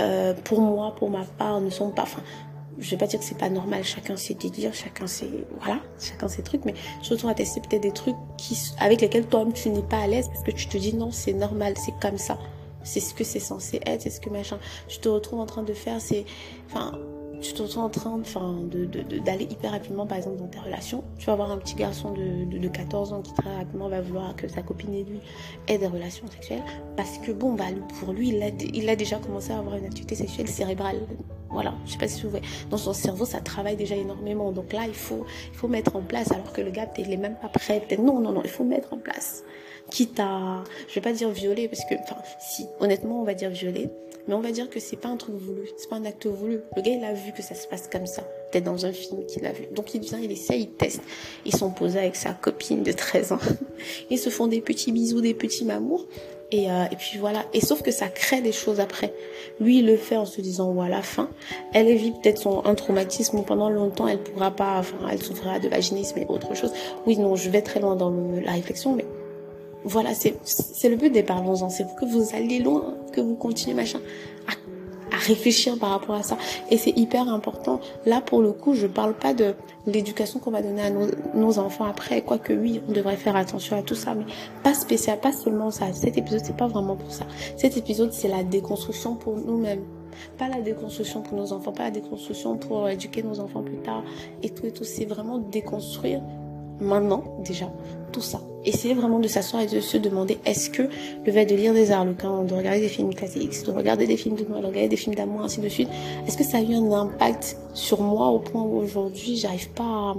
euh, 0.00 0.34
pour 0.44 0.60
moi, 0.60 0.94
pour 0.96 1.10
ma 1.10 1.24
part, 1.24 1.60
ne 1.60 1.70
sont 1.70 1.90
pas. 1.90 2.02
Enfin, 2.02 2.22
je 2.78 2.90
vais 2.90 2.96
pas 2.96 3.06
dire 3.06 3.18
que 3.18 3.24
c'est 3.24 3.38
pas 3.38 3.48
normal. 3.48 3.84
Chacun 3.84 4.16
sait 4.16 4.34
dire, 4.34 4.74
chacun 4.74 5.06
sait, 5.06 5.28
voilà, 5.60 5.80
chacun 6.00 6.28
ses 6.28 6.42
trucs. 6.42 6.64
Mais 6.64 6.74
je 7.02 7.08
te 7.08 7.14
retrouve 7.14 7.30
à 7.30 7.34
tester 7.34 7.60
peut-être 7.60 7.82
des 7.82 7.92
trucs 7.92 8.16
qui, 8.36 8.58
avec 8.78 9.00
lesquels 9.00 9.26
toi-même 9.26 9.52
tu 9.52 9.70
n'es 9.70 9.82
pas 9.82 9.98
à 9.98 10.06
l'aise 10.06 10.28
parce 10.28 10.42
que 10.42 10.50
tu 10.50 10.66
te 10.66 10.76
dis 10.76 10.94
non, 10.94 11.10
c'est 11.10 11.32
normal, 11.32 11.74
c'est 11.76 11.94
comme 12.00 12.18
ça. 12.18 12.38
C'est 12.82 13.00
ce 13.00 13.14
que 13.14 13.24
c'est 13.24 13.40
censé 13.40 13.80
être, 13.84 14.02
c'est 14.02 14.10
ce 14.10 14.20
que 14.20 14.30
machin. 14.30 14.58
Tu 14.88 14.98
te 14.98 15.08
retrouves 15.08 15.40
en 15.40 15.46
train 15.46 15.62
de 15.62 15.72
faire, 15.72 16.00
c'est, 16.00 16.24
enfin, 16.66 16.92
tu 17.40 17.52
te 17.52 17.62
retrouves 17.62 17.84
en 17.84 17.88
train 17.88 18.18
enfin, 18.20 18.56
de, 18.70 18.84
d'aller 19.20 19.44
hyper 19.44 19.72
rapidement, 19.72 20.06
par 20.06 20.18
exemple, 20.18 20.36
dans 20.36 20.46
tes 20.46 20.58
relations. 20.58 21.04
Tu 21.18 21.26
vas 21.26 21.32
avoir 21.32 21.50
un 21.50 21.58
petit 21.58 21.74
garçon 21.74 22.12
de, 22.12 22.58
de, 22.58 22.68
14 22.68 23.12
ans 23.12 23.22
qui 23.22 23.32
très 23.34 23.54
rapidement 23.54 23.88
va 23.88 24.00
vouloir 24.00 24.34
que 24.36 24.48
sa 24.48 24.62
copine 24.62 24.94
et 24.94 25.04
lui 25.04 25.20
aient 25.68 25.78
des 25.78 25.86
relations 25.86 26.26
sexuelles. 26.28 26.62
Parce 26.96 27.18
que, 27.18 27.32
bon, 27.32 27.54
bah, 27.54 27.64
pour 28.00 28.12
lui, 28.12 28.28
il 28.28 28.42
a, 28.42 28.48
il 28.48 28.88
a 28.88 28.96
déjà 28.96 29.18
commencé 29.18 29.52
à 29.52 29.58
avoir 29.58 29.76
une 29.76 29.84
activité 29.84 30.14
sexuelle 30.14 30.48
cérébrale. 30.48 31.00
Voilà, 31.50 31.74
je 31.86 31.92
sais 31.92 31.98
pas 31.98 32.08
si 32.08 32.22
vous 32.22 32.30
voyez. 32.30 32.44
Dans 32.70 32.76
son 32.76 32.92
cerveau, 32.92 33.24
ça 33.24 33.40
travaille 33.40 33.76
déjà 33.76 33.94
énormément. 33.94 34.52
Donc 34.52 34.72
là, 34.72 34.82
il 34.86 34.94
faut, 34.94 35.24
il 35.52 35.56
faut 35.56 35.68
mettre 35.68 35.96
en 35.96 36.02
place, 36.02 36.32
alors 36.32 36.52
que 36.52 36.60
le 36.60 36.70
gars, 36.70 36.86
peut-être, 36.86 37.08
il 37.08 37.14
est 37.14 37.18
même 37.18 37.36
pas 37.36 37.48
prêt. 37.48 37.82
Non, 37.98 38.20
non, 38.20 38.32
non, 38.32 38.42
il 38.44 38.50
faut 38.50 38.64
mettre 38.64 38.92
en 38.92 38.98
place. 38.98 39.44
Quitte 39.90 40.18
à, 40.18 40.64
je 40.88 40.94
vais 40.94 41.00
pas 41.00 41.12
dire 41.12 41.30
violer, 41.30 41.68
parce 41.68 41.84
que, 41.84 41.94
enfin, 41.94 42.16
si, 42.40 42.66
honnêtement, 42.80 43.20
on 43.20 43.24
va 43.24 43.34
dire 43.34 43.50
violer 43.50 43.88
mais 44.28 44.34
on 44.34 44.40
va 44.40 44.50
dire 44.50 44.68
que 44.68 44.80
c'est 44.80 44.96
pas 44.96 45.08
un 45.08 45.16
truc 45.16 45.34
voulu, 45.36 45.68
c'est 45.76 45.88
pas 45.88 45.96
un 45.96 46.04
acte 46.04 46.26
voulu. 46.26 46.60
Le 46.76 46.82
gars, 46.82 46.92
il 46.92 47.04
a 47.04 47.12
vu 47.12 47.32
que 47.32 47.42
ça 47.42 47.54
se 47.54 47.66
passe 47.66 47.88
comme 47.88 48.06
ça. 48.06 48.22
Peut-être 48.50 48.64
dans 48.64 48.86
un 48.86 48.92
film 48.92 49.24
qu'il 49.26 49.46
a 49.46 49.52
vu. 49.52 49.66
Donc 49.72 49.94
il 49.94 50.00
vient, 50.00 50.18
il 50.18 50.32
essaie, 50.32 50.60
il 50.60 50.70
teste. 50.70 51.02
Ils 51.44 51.54
sont 51.54 51.70
posés 51.70 51.98
avec 51.98 52.16
sa 52.16 52.32
copine 52.32 52.82
de 52.82 52.92
13 52.92 53.32
ans. 53.32 53.38
Ils 54.10 54.18
se 54.18 54.30
font 54.30 54.46
des 54.46 54.60
petits 54.60 54.92
bisous, 54.92 55.20
des 55.20 55.34
petits 55.34 55.64
mamours. 55.64 56.06
Et, 56.52 56.70
euh, 56.70 56.84
et 56.90 56.96
puis 56.96 57.18
voilà. 57.18 57.44
Et 57.52 57.60
sauf 57.60 57.82
que 57.82 57.90
ça 57.90 58.08
crée 58.08 58.40
des 58.40 58.52
choses 58.52 58.80
après. 58.80 59.12
Lui, 59.60 59.78
il 59.78 59.86
le 59.86 59.96
fait 59.96 60.16
en 60.16 60.26
se 60.26 60.40
disant, 60.40 60.72
voilà, 60.72 61.02
fin. 61.02 61.28
Elle 61.72 61.92
vit 61.96 62.12
peut-être 62.12 62.38
son, 62.38 62.64
un 62.64 62.74
traumatisme 62.74 63.42
pendant 63.42 63.68
longtemps, 63.68 64.06
elle 64.06 64.22
pourra 64.22 64.50
pas, 64.50 64.78
enfin, 64.78 64.96
elle 65.10 65.22
souffrira 65.22 65.58
de 65.58 65.68
vaginisme 65.68 66.18
et 66.18 66.26
autre 66.28 66.54
chose. 66.54 66.72
Oui, 67.06 67.16
non, 67.16 67.34
je 67.34 67.50
vais 67.50 67.62
très 67.62 67.80
loin 67.80 67.96
dans 67.96 68.12
la 68.44 68.52
réflexion, 68.52 68.94
mais 68.94 69.04
voilà, 69.86 70.14
c'est 70.14 70.88
le 70.88 70.96
but 70.96 71.10
des 71.10 71.22
parlons-en. 71.22 71.68
C'est 71.68 71.84
pour 71.84 71.94
que 71.94 72.04
vous 72.04 72.34
alliez 72.34 72.58
loin, 72.58 72.94
que 73.12 73.20
vous 73.20 73.36
continuez, 73.36 73.74
machin, 73.74 74.00
à, 74.48 75.14
à 75.14 75.18
réfléchir 75.18 75.78
par 75.78 75.90
rapport 75.90 76.16
à 76.16 76.24
ça. 76.24 76.36
Et 76.70 76.76
c'est 76.76 76.90
hyper 76.98 77.28
important. 77.28 77.80
Là, 78.04 78.20
pour 78.20 78.42
le 78.42 78.50
coup, 78.50 78.74
je 78.74 78.88
parle 78.88 79.14
pas 79.14 79.32
de 79.32 79.54
l'éducation 79.86 80.40
qu'on 80.40 80.50
va 80.50 80.60
donner 80.60 80.82
à 80.82 80.90
nos, 80.90 81.06
nos, 81.34 81.58
enfants 81.60 81.84
après. 81.84 82.22
Quoique 82.22 82.52
oui, 82.52 82.82
on 82.88 82.92
devrait 82.92 83.16
faire 83.16 83.36
attention 83.36 83.78
à 83.78 83.82
tout 83.82 83.94
ça, 83.94 84.14
mais 84.14 84.24
pas 84.64 84.74
spécial, 84.74 85.20
pas 85.20 85.32
seulement 85.32 85.70
ça. 85.70 85.92
Cet 85.92 86.18
épisode, 86.18 86.40
c'est 86.44 86.56
pas 86.56 86.66
vraiment 86.66 86.96
pour 86.96 87.12
ça. 87.12 87.24
Cet 87.56 87.76
épisode, 87.76 88.12
c'est 88.12 88.28
la 88.28 88.42
déconstruction 88.42 89.14
pour 89.14 89.36
nous-mêmes. 89.36 89.84
Pas 90.36 90.48
la 90.48 90.62
déconstruction 90.62 91.20
pour 91.20 91.38
nos 91.38 91.52
enfants, 91.52 91.72
pas 91.72 91.84
la 91.84 91.90
déconstruction 91.92 92.56
pour 92.56 92.88
éduquer 92.88 93.22
nos 93.22 93.38
enfants 93.38 93.62
plus 93.62 93.78
tard 93.78 94.02
et 94.42 94.50
tout 94.50 94.66
et 94.66 94.72
tout. 94.72 94.84
C'est 94.84 95.04
vraiment 95.04 95.38
déconstruire 95.38 96.22
maintenant 96.80 97.24
déjà 97.44 97.70
tout 98.12 98.20
ça. 98.20 98.40
Essayer 98.64 98.94
vraiment 98.94 99.18
de 99.18 99.28
s'asseoir 99.28 99.62
et 99.62 99.66
de 99.66 99.80
se 99.80 99.96
demander 99.96 100.38
est-ce 100.44 100.70
que 100.70 100.82
le 101.24 101.32
fait 101.32 101.46
de 101.46 101.54
lire 101.54 101.72
des 101.72 101.92
arlequins, 101.92 102.42
de 102.42 102.54
regarder 102.54 102.80
des 102.80 102.88
films 102.88 103.14
classiques, 103.14 103.64
de 103.64 103.70
regarder 103.70 104.06
des 104.06 104.16
films 104.16 104.36
de 104.36 104.44
Noël, 104.44 104.62
de 104.62 104.66
regarder 104.68 104.88
des 104.88 104.96
films 104.96 105.14
d'amour, 105.14 105.42
ainsi 105.42 105.60
de 105.60 105.68
suite, 105.68 105.88
est-ce 106.26 106.36
que 106.36 106.44
ça 106.44 106.58
a 106.58 106.62
eu 106.62 106.74
un 106.74 106.90
impact 106.92 107.58
sur 107.74 108.00
moi 108.00 108.28
au 108.28 108.38
point 108.38 108.62
où 108.62 108.78
aujourd'hui 108.78 109.36
j'arrive 109.36 109.70
pas 109.70 110.14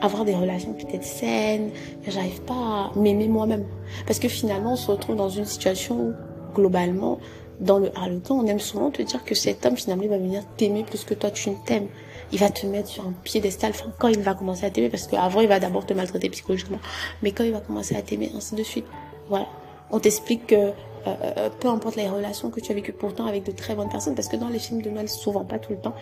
à 0.00 0.06
avoir 0.06 0.24
des 0.24 0.34
relations 0.34 0.72
peut-être 0.72 1.04
saines, 1.04 1.70
j'arrive 2.06 2.40
pas 2.42 2.54
à 2.54 2.92
m'aimer 2.96 3.28
moi-même? 3.28 3.64
Parce 4.06 4.18
que 4.18 4.28
finalement 4.28 4.72
on 4.72 4.76
se 4.76 4.90
retrouve 4.90 5.16
dans 5.16 5.28
une 5.28 5.46
situation 5.46 6.00
où 6.00 6.12
globalement 6.54 7.18
dans 7.60 7.78
le 7.78 7.90
harlequin, 7.96 8.34
on 8.34 8.46
aime 8.46 8.60
souvent 8.60 8.90
te 8.90 9.02
dire 9.02 9.24
que 9.24 9.34
cet 9.34 9.64
homme 9.66 9.76
finalement 9.76 10.04
il 10.04 10.10
va 10.10 10.18
venir 10.18 10.42
t'aimer 10.56 10.84
plus 10.84 11.04
que 11.04 11.14
toi 11.14 11.30
tu 11.30 11.50
ne 11.50 11.56
t'aimes 11.66 11.88
il 12.32 12.38
va 12.38 12.50
te 12.50 12.66
mettre 12.66 12.88
sur 12.88 13.06
un 13.06 13.12
piédestal 13.24 13.70
enfin, 13.70 13.92
quand 13.98 14.08
il 14.08 14.20
va 14.20 14.34
commencer 14.34 14.64
à 14.64 14.70
t'aimer, 14.70 14.88
parce 14.88 15.06
qu'avant, 15.06 15.40
il 15.40 15.48
va 15.48 15.60
d'abord 15.60 15.86
te 15.86 15.94
maltraiter 15.94 16.30
psychologiquement, 16.30 16.80
mais 17.22 17.32
quand 17.32 17.44
il 17.44 17.52
va 17.52 17.60
commencer 17.60 17.96
à 17.96 18.02
t'aimer, 18.02 18.30
ainsi 18.36 18.54
de 18.54 18.62
suite. 18.62 18.86
Voilà. 19.28 19.46
On 19.90 20.00
t'explique 20.00 20.46
que 20.48 20.54
euh, 20.54 20.72
euh, 21.06 21.50
peu 21.60 21.68
importe 21.68 21.96
les 21.96 22.08
relations 22.08 22.50
que 22.50 22.60
tu 22.60 22.72
as 22.72 22.74
vécues 22.74 22.92
pourtant 22.92 23.26
avec 23.26 23.44
de 23.44 23.52
très 23.52 23.74
bonnes 23.74 23.90
personnes, 23.90 24.14
parce 24.14 24.28
que 24.28 24.36
dans 24.36 24.48
les 24.48 24.58
films 24.58 24.82
de 24.82 24.90
Noël, 24.90 25.08
souvent, 25.08 25.44
pas 25.44 25.58
tout 25.58 25.72
le 25.72 25.78
temps, 25.78 25.94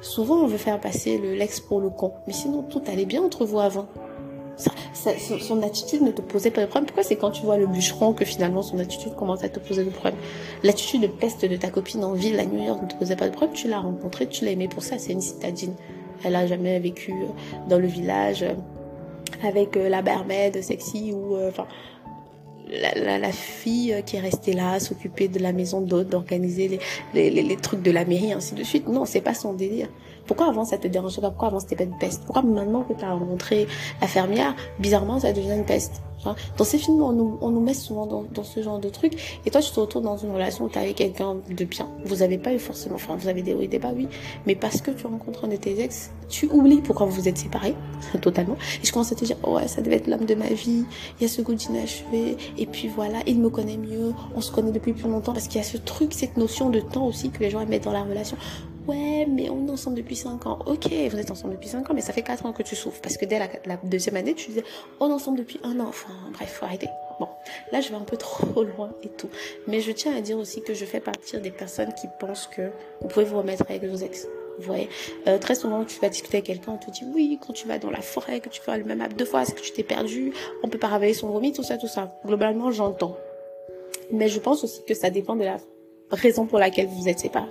souvent 0.00 0.36
on 0.36 0.46
veut 0.46 0.58
faire 0.58 0.80
passer 0.80 1.18
le 1.18 1.34
l'ex 1.34 1.60
pour 1.60 1.80
le 1.80 1.90
con. 1.90 2.12
Mais 2.26 2.32
sinon, 2.32 2.62
tout 2.62 2.82
allait 2.88 3.06
bien 3.06 3.22
entre 3.22 3.44
vous 3.44 3.60
avant. 3.60 3.86
Son 4.94 5.62
attitude 5.62 6.02
ne 6.02 6.10
te 6.10 6.20
posait 6.20 6.50
pas 6.50 6.62
de 6.62 6.66
problème. 6.66 6.86
Pourquoi 6.86 7.04
c'est 7.04 7.16
quand 7.16 7.30
tu 7.30 7.42
vois 7.42 7.56
le 7.56 7.66
bûcheron 7.66 8.12
que 8.12 8.24
finalement 8.24 8.62
son 8.62 8.78
attitude 8.78 9.14
commence 9.14 9.44
à 9.44 9.48
te 9.48 9.60
poser 9.60 9.84
des 9.84 9.90
problèmes 9.90 10.18
L'attitude 10.62 11.02
de 11.02 11.06
peste 11.06 11.44
de 11.44 11.56
ta 11.56 11.70
copine 11.70 12.04
en 12.04 12.12
ville 12.12 12.38
à 12.40 12.44
New 12.44 12.62
York 12.62 12.82
ne 12.82 12.88
te 12.88 12.96
posait 12.96 13.16
pas 13.16 13.28
de 13.28 13.34
problème. 13.34 13.54
Tu 13.54 13.68
l'as 13.68 13.80
rencontrée, 13.80 14.26
tu 14.26 14.44
l'as 14.44 14.50
aimée 14.50 14.68
pour 14.68 14.82
ça. 14.82 14.98
C'est 14.98 15.12
une 15.12 15.20
citadine. 15.20 15.74
Elle 16.24 16.34
a 16.34 16.46
jamais 16.46 16.78
vécu 16.80 17.12
euh, 17.12 17.26
dans 17.68 17.78
le 17.78 17.86
village 17.86 18.44
avec 19.44 19.76
la 19.76 20.02
barmaid 20.02 20.60
sexy 20.62 21.12
ou 21.12 21.36
enfin 21.46 21.66
la, 22.70 23.18
la, 23.18 23.32
fille 23.32 24.02
qui 24.04 24.16
est 24.16 24.20
restée 24.20 24.52
là, 24.52 24.78
s'occuper 24.80 25.28
de 25.28 25.38
la 25.38 25.52
maison 25.52 25.80
d'hôte, 25.80 26.08
d'organiser 26.08 26.80
les, 27.14 27.30
les, 27.30 27.42
les, 27.42 27.56
trucs 27.56 27.82
de 27.82 27.90
la 27.90 28.04
mairie, 28.04 28.32
ainsi 28.32 28.54
de 28.54 28.62
suite. 28.62 28.88
Non, 28.88 29.04
c'est 29.04 29.20
pas 29.20 29.34
son 29.34 29.52
délire. 29.52 29.88
Pourquoi 30.28 30.46
avant 30.46 30.64
ça 30.64 30.78
te 30.78 30.86
dérangeait 30.86 31.20
pas? 31.20 31.30
Pourquoi 31.30 31.48
avant 31.48 31.58
c'était 31.58 31.74
pas 31.74 31.84
une 31.84 31.98
peste? 31.98 32.22
Pourquoi 32.24 32.42
maintenant 32.42 32.84
que 32.84 32.92
tu 32.92 33.04
as 33.04 33.12
rencontré 33.12 33.66
la 34.00 34.06
fermière, 34.06 34.54
bizarrement 34.78 35.18
ça 35.18 35.32
devient 35.32 35.54
une 35.56 35.64
peste? 35.64 36.02
Dans 36.56 36.64
ces 36.64 36.78
films, 36.78 37.00
on 37.02 37.12
nous, 37.12 37.38
on 37.40 37.50
nous 37.50 37.60
met 37.60 37.74
souvent 37.74 38.06
dans, 38.06 38.24
dans, 38.34 38.44
ce 38.44 38.62
genre 38.62 38.78
de 38.78 38.88
trucs. 38.88 39.40
Et 39.46 39.50
toi, 39.50 39.60
tu 39.60 39.70
te 39.70 39.80
retrouves 39.80 40.02
dans 40.02 40.16
une 40.16 40.30
relation 40.32 40.64
où 40.64 40.68
tu 40.68 40.78
avec 40.78 40.96
quelqu'un 40.96 41.36
de 41.48 41.64
bien. 41.64 41.88
Vous 42.04 42.22
avez 42.22 42.38
pas 42.38 42.52
eu 42.52 42.58
forcément, 42.58 42.96
enfin, 42.96 43.16
vous 43.16 43.28
avez 43.28 43.42
des 43.42 43.54
hauts 43.54 43.60
et 43.60 43.68
des 43.68 43.78
bas, 43.78 43.92
oui. 43.94 44.08
Mais 44.46 44.54
parce 44.54 44.80
que 44.80 44.90
tu 44.90 45.06
rencontres 45.06 45.44
un 45.44 45.48
de 45.48 45.56
tes 45.56 45.80
ex, 45.80 46.10
tu 46.28 46.46
oublies 46.46 46.80
pourquoi 46.82 47.06
vous 47.06 47.12
vous 47.12 47.28
êtes 47.28 47.38
séparés, 47.38 47.74
totalement. 48.20 48.56
Et 48.82 48.86
je 48.86 48.92
commence 48.92 49.12
à 49.12 49.14
te 49.14 49.24
dire, 49.24 49.36
ouais, 49.48 49.68
ça 49.68 49.80
devait 49.80 49.96
être 49.96 50.08
l'homme 50.08 50.26
de 50.26 50.34
ma 50.34 50.48
vie. 50.48 50.84
Il 51.18 51.22
y 51.22 51.24
a 51.24 51.28
ce 51.28 51.40
goût 51.40 51.54
d'inachevé. 51.54 52.36
Et 52.58 52.66
puis 52.66 52.88
voilà, 52.88 53.18
il 53.26 53.40
me 53.40 53.48
connaît 53.48 53.78
mieux. 53.78 54.12
On 54.34 54.40
se 54.40 54.52
connaît 54.52 54.72
depuis 54.72 54.92
plus 54.92 55.08
longtemps 55.08 55.32
parce 55.32 55.46
qu'il 55.46 55.60
y 55.60 55.64
a 55.64 55.66
ce 55.66 55.76
truc, 55.76 56.12
cette 56.12 56.36
notion 56.36 56.70
de 56.70 56.80
temps 56.80 57.06
aussi 57.06 57.30
que 57.30 57.40
les 57.40 57.50
gens 57.50 57.64
mettent 57.64 57.84
dans 57.84 57.92
la 57.92 58.02
relation 58.02 58.36
ouais, 58.88 59.26
mais 59.26 59.50
on 59.50 59.66
est 59.66 59.70
ensemble 59.70 59.96
depuis 59.96 60.16
5 60.16 60.46
ans. 60.46 60.58
Ok, 60.66 60.88
vous 61.10 61.18
êtes 61.18 61.30
ensemble 61.30 61.54
depuis 61.54 61.68
5 61.68 61.88
ans, 61.88 61.94
mais 61.94 62.00
ça 62.00 62.12
fait 62.12 62.22
4 62.22 62.46
ans 62.46 62.52
que 62.52 62.62
tu 62.62 62.74
souffres. 62.74 63.00
Parce 63.00 63.16
que 63.16 63.24
dès 63.24 63.38
la, 63.38 63.76
deuxième 63.84 64.16
année, 64.16 64.34
tu 64.34 64.48
disais, 64.48 64.64
on 65.00 65.10
est 65.10 65.12
ensemble 65.12 65.38
depuis 65.38 65.60
un 65.62 65.78
an. 65.80 65.86
Enfin, 65.88 66.12
bref, 66.32 66.50
faut 66.58 66.64
arrêter. 66.64 66.88
Bon, 67.20 67.28
là, 67.72 67.80
je 67.80 67.90
vais 67.90 67.96
un 67.96 68.00
peu 68.00 68.16
trop 68.16 68.64
loin 68.76 68.90
et 69.02 69.08
tout. 69.08 69.28
Mais 69.66 69.80
je 69.80 69.92
tiens 69.92 70.16
à 70.16 70.20
dire 70.20 70.38
aussi 70.38 70.62
que 70.62 70.74
je 70.74 70.84
fais 70.84 71.00
partie 71.00 71.38
des 71.38 71.50
personnes 71.50 71.92
qui 71.94 72.08
pensent 72.18 72.46
que 72.46 72.70
vous 73.00 73.08
pouvez 73.08 73.24
vous 73.24 73.38
remettre 73.38 73.64
avec 73.68 73.84
vos 73.84 73.96
ex. 73.96 74.26
Vous 74.58 74.64
voyez, 74.64 74.88
euh, 75.28 75.38
très 75.38 75.54
souvent, 75.54 75.84
tu 75.84 76.00
vas 76.00 76.08
discuter 76.08 76.38
avec 76.38 76.46
quelqu'un, 76.46 76.72
on 76.72 76.78
te 76.78 76.90
dit 76.90 77.04
oui, 77.14 77.38
quand 77.40 77.52
tu 77.52 77.68
vas 77.68 77.78
dans 77.78 77.90
la 77.90 78.00
forêt, 78.00 78.40
que 78.40 78.48
tu 78.48 78.60
fais 78.60 78.76
le 78.76 78.82
même 78.82 79.00
app 79.00 79.14
deux 79.14 79.24
fois, 79.24 79.42
est-ce 79.42 79.54
que 79.54 79.60
tu 79.60 79.70
t'es 79.70 79.84
perdu, 79.84 80.32
on 80.64 80.68
peut 80.68 80.78
pas 80.78 80.88
réveiller 80.88 81.14
son 81.14 81.28
vomi, 81.28 81.52
tout 81.52 81.62
ça, 81.62 81.76
tout 81.76 81.86
ça. 81.86 82.12
Globalement, 82.26 82.72
j'entends. 82.72 83.16
Mais 84.10 84.28
je 84.28 84.40
pense 84.40 84.64
aussi 84.64 84.82
que 84.84 84.94
ça 84.94 85.10
dépend 85.10 85.36
de 85.36 85.44
la 85.44 85.58
raison 86.10 86.46
pour 86.46 86.58
laquelle 86.58 86.88
vous 86.88 87.08
êtes 87.08 87.20
séparés. 87.20 87.46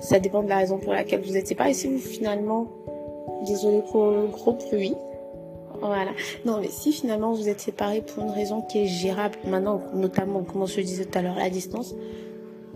Ça 0.00 0.18
dépend 0.18 0.42
de 0.42 0.48
la 0.48 0.58
raison 0.58 0.78
pour 0.78 0.92
laquelle 0.92 1.22
vous 1.22 1.36
êtes 1.36 1.48
séparés. 1.48 1.74
Si 1.74 1.88
vous 1.88 1.98
finalement, 1.98 2.68
désolé 3.46 3.82
pour 3.90 4.10
le 4.10 4.26
gros 4.26 4.54
pluie, 4.54 4.94
voilà. 5.80 6.12
Non, 6.44 6.60
mais 6.60 6.68
si 6.68 6.92
finalement 6.92 7.32
vous 7.32 7.48
êtes 7.48 7.60
séparés 7.60 8.02
pour 8.02 8.24
une 8.24 8.30
raison 8.30 8.62
qui 8.62 8.84
est 8.84 8.86
gérable, 8.86 9.36
maintenant, 9.44 9.80
notamment, 9.94 10.42
comme 10.42 10.62
on 10.62 10.66
se 10.66 10.80
disait 10.80 11.04
tout 11.04 11.18
à 11.18 11.22
l'heure, 11.22 11.36
la 11.36 11.50
distance, 11.50 11.94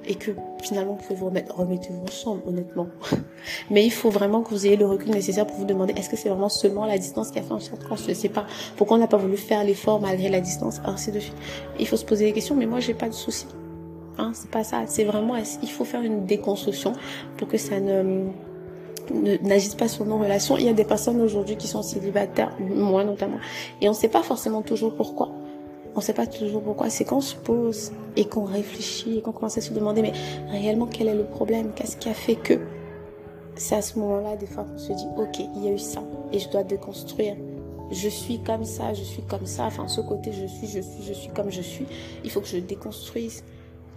et 0.06 0.14
que 0.14 0.30
finalement 0.62 0.94
vous 0.94 1.02
pouvez 1.02 1.14
vous 1.14 1.26
remettre, 1.26 1.54
remettez-vous 1.54 2.02
ensemble, 2.02 2.42
honnêtement. 2.46 2.86
Mais 3.70 3.84
il 3.84 3.92
faut 3.92 4.10
vraiment 4.10 4.42
que 4.42 4.50
vous 4.50 4.66
ayez 4.66 4.76
le 4.76 4.86
recul 4.86 5.10
nécessaire 5.10 5.46
pour 5.46 5.56
vous 5.56 5.64
demander 5.64 5.92
est-ce 5.96 6.08
que 6.08 6.16
c'est 6.16 6.28
vraiment 6.28 6.48
seulement 6.48 6.86
la 6.86 6.98
distance 6.98 7.30
qui 7.30 7.38
a 7.38 7.42
fait 7.42 7.52
en 7.52 7.60
sorte 7.60 7.84
qu'on 7.84 7.96
se 7.96 8.14
sépare? 8.14 8.46
Pourquoi 8.76 8.96
on 8.96 9.00
n'a 9.00 9.06
pas 9.06 9.18
voulu 9.18 9.36
faire 9.36 9.62
l'effort 9.62 10.00
malgré 10.00 10.28
la 10.28 10.40
distance? 10.40 10.80
Ainsi 10.84 11.12
de 11.12 11.20
suite. 11.20 11.36
Il 11.78 11.86
faut 11.86 11.96
se 11.96 12.04
poser 12.04 12.26
des 12.26 12.32
questions, 12.32 12.54
mais 12.54 12.66
moi 12.66 12.80
j'ai 12.80 12.94
pas 12.94 13.08
de 13.08 13.14
soucis. 13.14 13.46
Hein, 14.18 14.32
c'est 14.34 14.50
pas 14.50 14.64
ça. 14.64 14.82
C'est 14.86 15.04
vraiment, 15.04 15.34
il 15.36 15.70
faut 15.70 15.84
faire 15.84 16.02
une 16.02 16.26
déconstruction 16.26 16.92
pour 17.36 17.48
que 17.48 17.56
ça 17.56 17.80
ne 17.80 18.30
n'agisse 19.12 19.74
pas 19.74 19.88
sur 19.88 20.04
nos 20.04 20.18
relations. 20.18 20.56
Il 20.56 20.64
y 20.64 20.68
a 20.68 20.72
des 20.72 20.84
personnes 20.84 21.20
aujourd'hui 21.20 21.56
qui 21.56 21.68
sont 21.68 21.82
célibataires, 21.82 22.56
moi 22.60 23.04
notamment, 23.04 23.38
et 23.80 23.88
on 23.88 23.92
ne 23.92 23.96
sait 23.96 24.08
pas 24.08 24.22
forcément 24.22 24.62
toujours 24.62 24.94
pourquoi. 24.94 25.30
On 25.94 25.98
ne 25.98 26.04
sait 26.04 26.14
pas 26.14 26.26
toujours 26.26 26.62
pourquoi. 26.62 26.88
C'est 26.88 27.04
qu'on 27.04 27.20
se 27.20 27.34
pose 27.34 27.92
et 28.16 28.24
qu'on 28.24 28.44
réfléchit 28.44 29.18
et 29.18 29.22
qu'on 29.22 29.32
commence 29.32 29.58
à 29.58 29.60
se 29.60 29.72
demander, 29.72 30.02
mais 30.02 30.12
réellement, 30.50 30.86
quel 30.86 31.08
est 31.08 31.14
le 31.14 31.24
problème? 31.24 31.72
Qu'est-ce 31.74 31.96
qui 31.96 32.08
a 32.08 32.14
fait 32.14 32.36
que 32.36 32.60
C'est 33.56 33.74
à 33.74 33.82
ce 33.82 33.98
moment-là, 33.98 34.36
des 34.36 34.46
fois, 34.46 34.64
qu'on 34.64 34.78
se 34.78 34.92
dit, 34.92 35.06
ok, 35.16 35.40
il 35.56 35.64
y 35.64 35.68
a 35.68 35.72
eu 35.72 35.78
ça 35.78 36.02
et 36.32 36.38
je 36.38 36.48
dois 36.48 36.62
déconstruire. 36.62 37.36
Je 37.90 38.08
suis 38.08 38.38
comme 38.38 38.64
ça, 38.64 38.94
je 38.94 39.02
suis 39.02 39.22
comme 39.22 39.46
ça. 39.46 39.64
Enfin, 39.64 39.88
ce 39.88 40.00
côté, 40.00 40.30
je 40.30 40.46
suis, 40.46 40.68
je 40.68 40.80
suis, 40.80 41.02
je 41.02 41.12
suis 41.12 41.30
comme 41.30 41.50
je 41.50 41.60
suis. 41.60 41.86
Il 42.22 42.30
faut 42.30 42.40
que 42.40 42.46
je 42.46 42.58
déconstruise. 42.58 43.42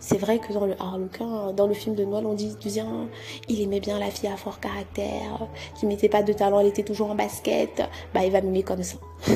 C'est 0.05 0.17
vrai 0.17 0.37
que 0.37 0.51
dans 0.51 0.65
le 0.65 0.75
Harlequin, 0.81 1.53
dans 1.53 1.65
le 1.65 1.73
film 1.73 1.95
de 1.95 2.03
Noël, 2.03 2.25
on 2.25 2.33
dit, 2.33 2.57
bien, 2.65 3.07
il 3.47 3.61
aimait 3.61 3.79
bien 3.79 3.97
la 3.99 4.07
fille 4.07 4.27
à 4.27 4.35
fort 4.35 4.59
caractère, 4.59 5.47
qui 5.75 5.85
mettait 5.85 6.09
pas 6.09 6.23
de 6.23 6.33
talent, 6.33 6.59
elle 6.59 6.67
était 6.67 6.83
toujours 6.83 7.09
en 7.09 7.15
basket. 7.15 7.81
Bah, 8.13 8.25
il 8.25 8.31
va 8.33 8.41
m'aimer 8.41 8.63
comme 8.63 8.83
ça. 8.83 8.97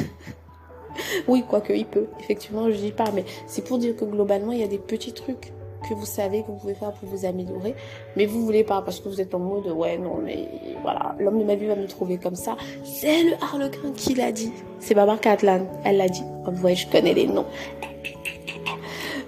oui, 1.30 1.46
quoique 1.48 1.72
il 1.72 1.86
peut. 1.86 2.08
Effectivement, 2.20 2.70
je 2.70 2.76
dis 2.76 2.92
pas, 2.92 3.10
mais 3.14 3.24
c'est 3.48 3.64
pour 3.64 3.78
dire 3.78 3.96
que 3.96 4.04
globalement, 4.04 4.52
il 4.52 4.60
y 4.60 4.64
a 4.64 4.68
des 4.68 4.78
petits 4.78 5.14
trucs 5.14 5.54
que 5.88 5.94
vous 5.94 6.06
savez 6.06 6.42
que 6.42 6.48
vous 6.48 6.58
pouvez 6.58 6.74
faire 6.74 6.92
pour 6.92 7.08
vous 7.08 7.26
améliorer, 7.26 7.74
mais 8.18 8.26
vous 8.26 8.44
voulez 8.44 8.66
pas 8.66 8.82
parce 8.82 9.00
que 9.00 9.08
vous 9.08 9.22
êtes 9.22 9.34
en 9.34 9.40
mode 9.40 9.68
ouais 9.68 9.98
non 10.00 10.18
mais 10.22 10.50
voilà 10.82 11.16
l'homme 11.20 11.38
de 11.38 11.44
ma 11.44 11.54
vie 11.54 11.68
va 11.68 11.76
me 11.76 11.88
trouver 11.88 12.18
comme 12.18 12.36
ça. 12.36 12.58
C'est 12.84 13.24
le 13.24 13.36
Harlequin 13.42 13.92
qui 13.96 14.16
l'a 14.16 14.34
dit. 14.34 14.52
C'est 14.80 14.96
Barbara 14.96 15.20
Catlan, 15.20 15.66
elle 15.86 15.98
l'a 15.98 16.10
dit. 16.10 16.24
Vous 16.46 16.60
voyez, 16.60 16.76
je 16.76 16.90
connais 16.90 17.14
les 17.14 17.28
noms. 17.28 17.46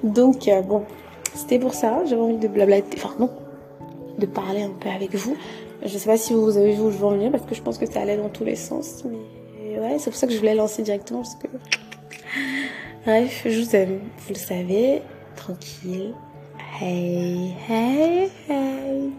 Donc 0.04 0.48
euh, 0.48 0.62
bon, 0.64 0.84
c'était 1.40 1.60
pour 1.60 1.74
ça, 1.74 2.04
j'avais 2.06 2.22
envie 2.22 2.38
de 2.38 2.48
blablater, 2.48 2.98
enfin 2.98 3.16
non, 3.20 3.30
de 4.18 4.26
parler 4.26 4.62
un 4.62 4.72
peu 4.72 4.90
avec 4.90 5.16
vous. 5.16 5.38
Je 5.84 5.98
sais 5.98 6.10
pas 6.10 6.18
si 6.18 6.34
vous 6.34 6.58
avez 6.58 6.74
vu 6.74 6.82
où 6.82 6.92
je 6.92 6.98
veux 6.98 7.06
en 7.06 7.12
venir 7.12 7.32
parce 7.32 7.46
que 7.46 7.56
je 7.56 7.62
pense 7.62 7.78
que 7.78 7.86
ça 7.86 8.02
allait 8.02 8.18
dans 8.18 8.30
tous 8.30 8.44
les 8.44 8.58
sens, 8.58 9.04
mais 9.06 9.80
ouais, 9.80 9.96
c'est 10.00 10.10
pour 10.10 10.20
ça 10.20 10.28
que 10.28 10.34
je 10.34 10.40
voulais 10.40 10.56
lancer 10.56 10.84
directement 10.84 11.22
parce 11.22 11.36
que. 11.36 11.48
Bref, 13.06 13.44
je 13.46 13.62
vous 13.62 13.76
aime, 13.76 14.00
vous 14.18 14.34
le 14.34 14.40
savez, 14.40 15.02
tranquille. 15.38 16.14
Hey, 16.82 17.56
hey, 17.70 18.30
hey. 18.50 19.12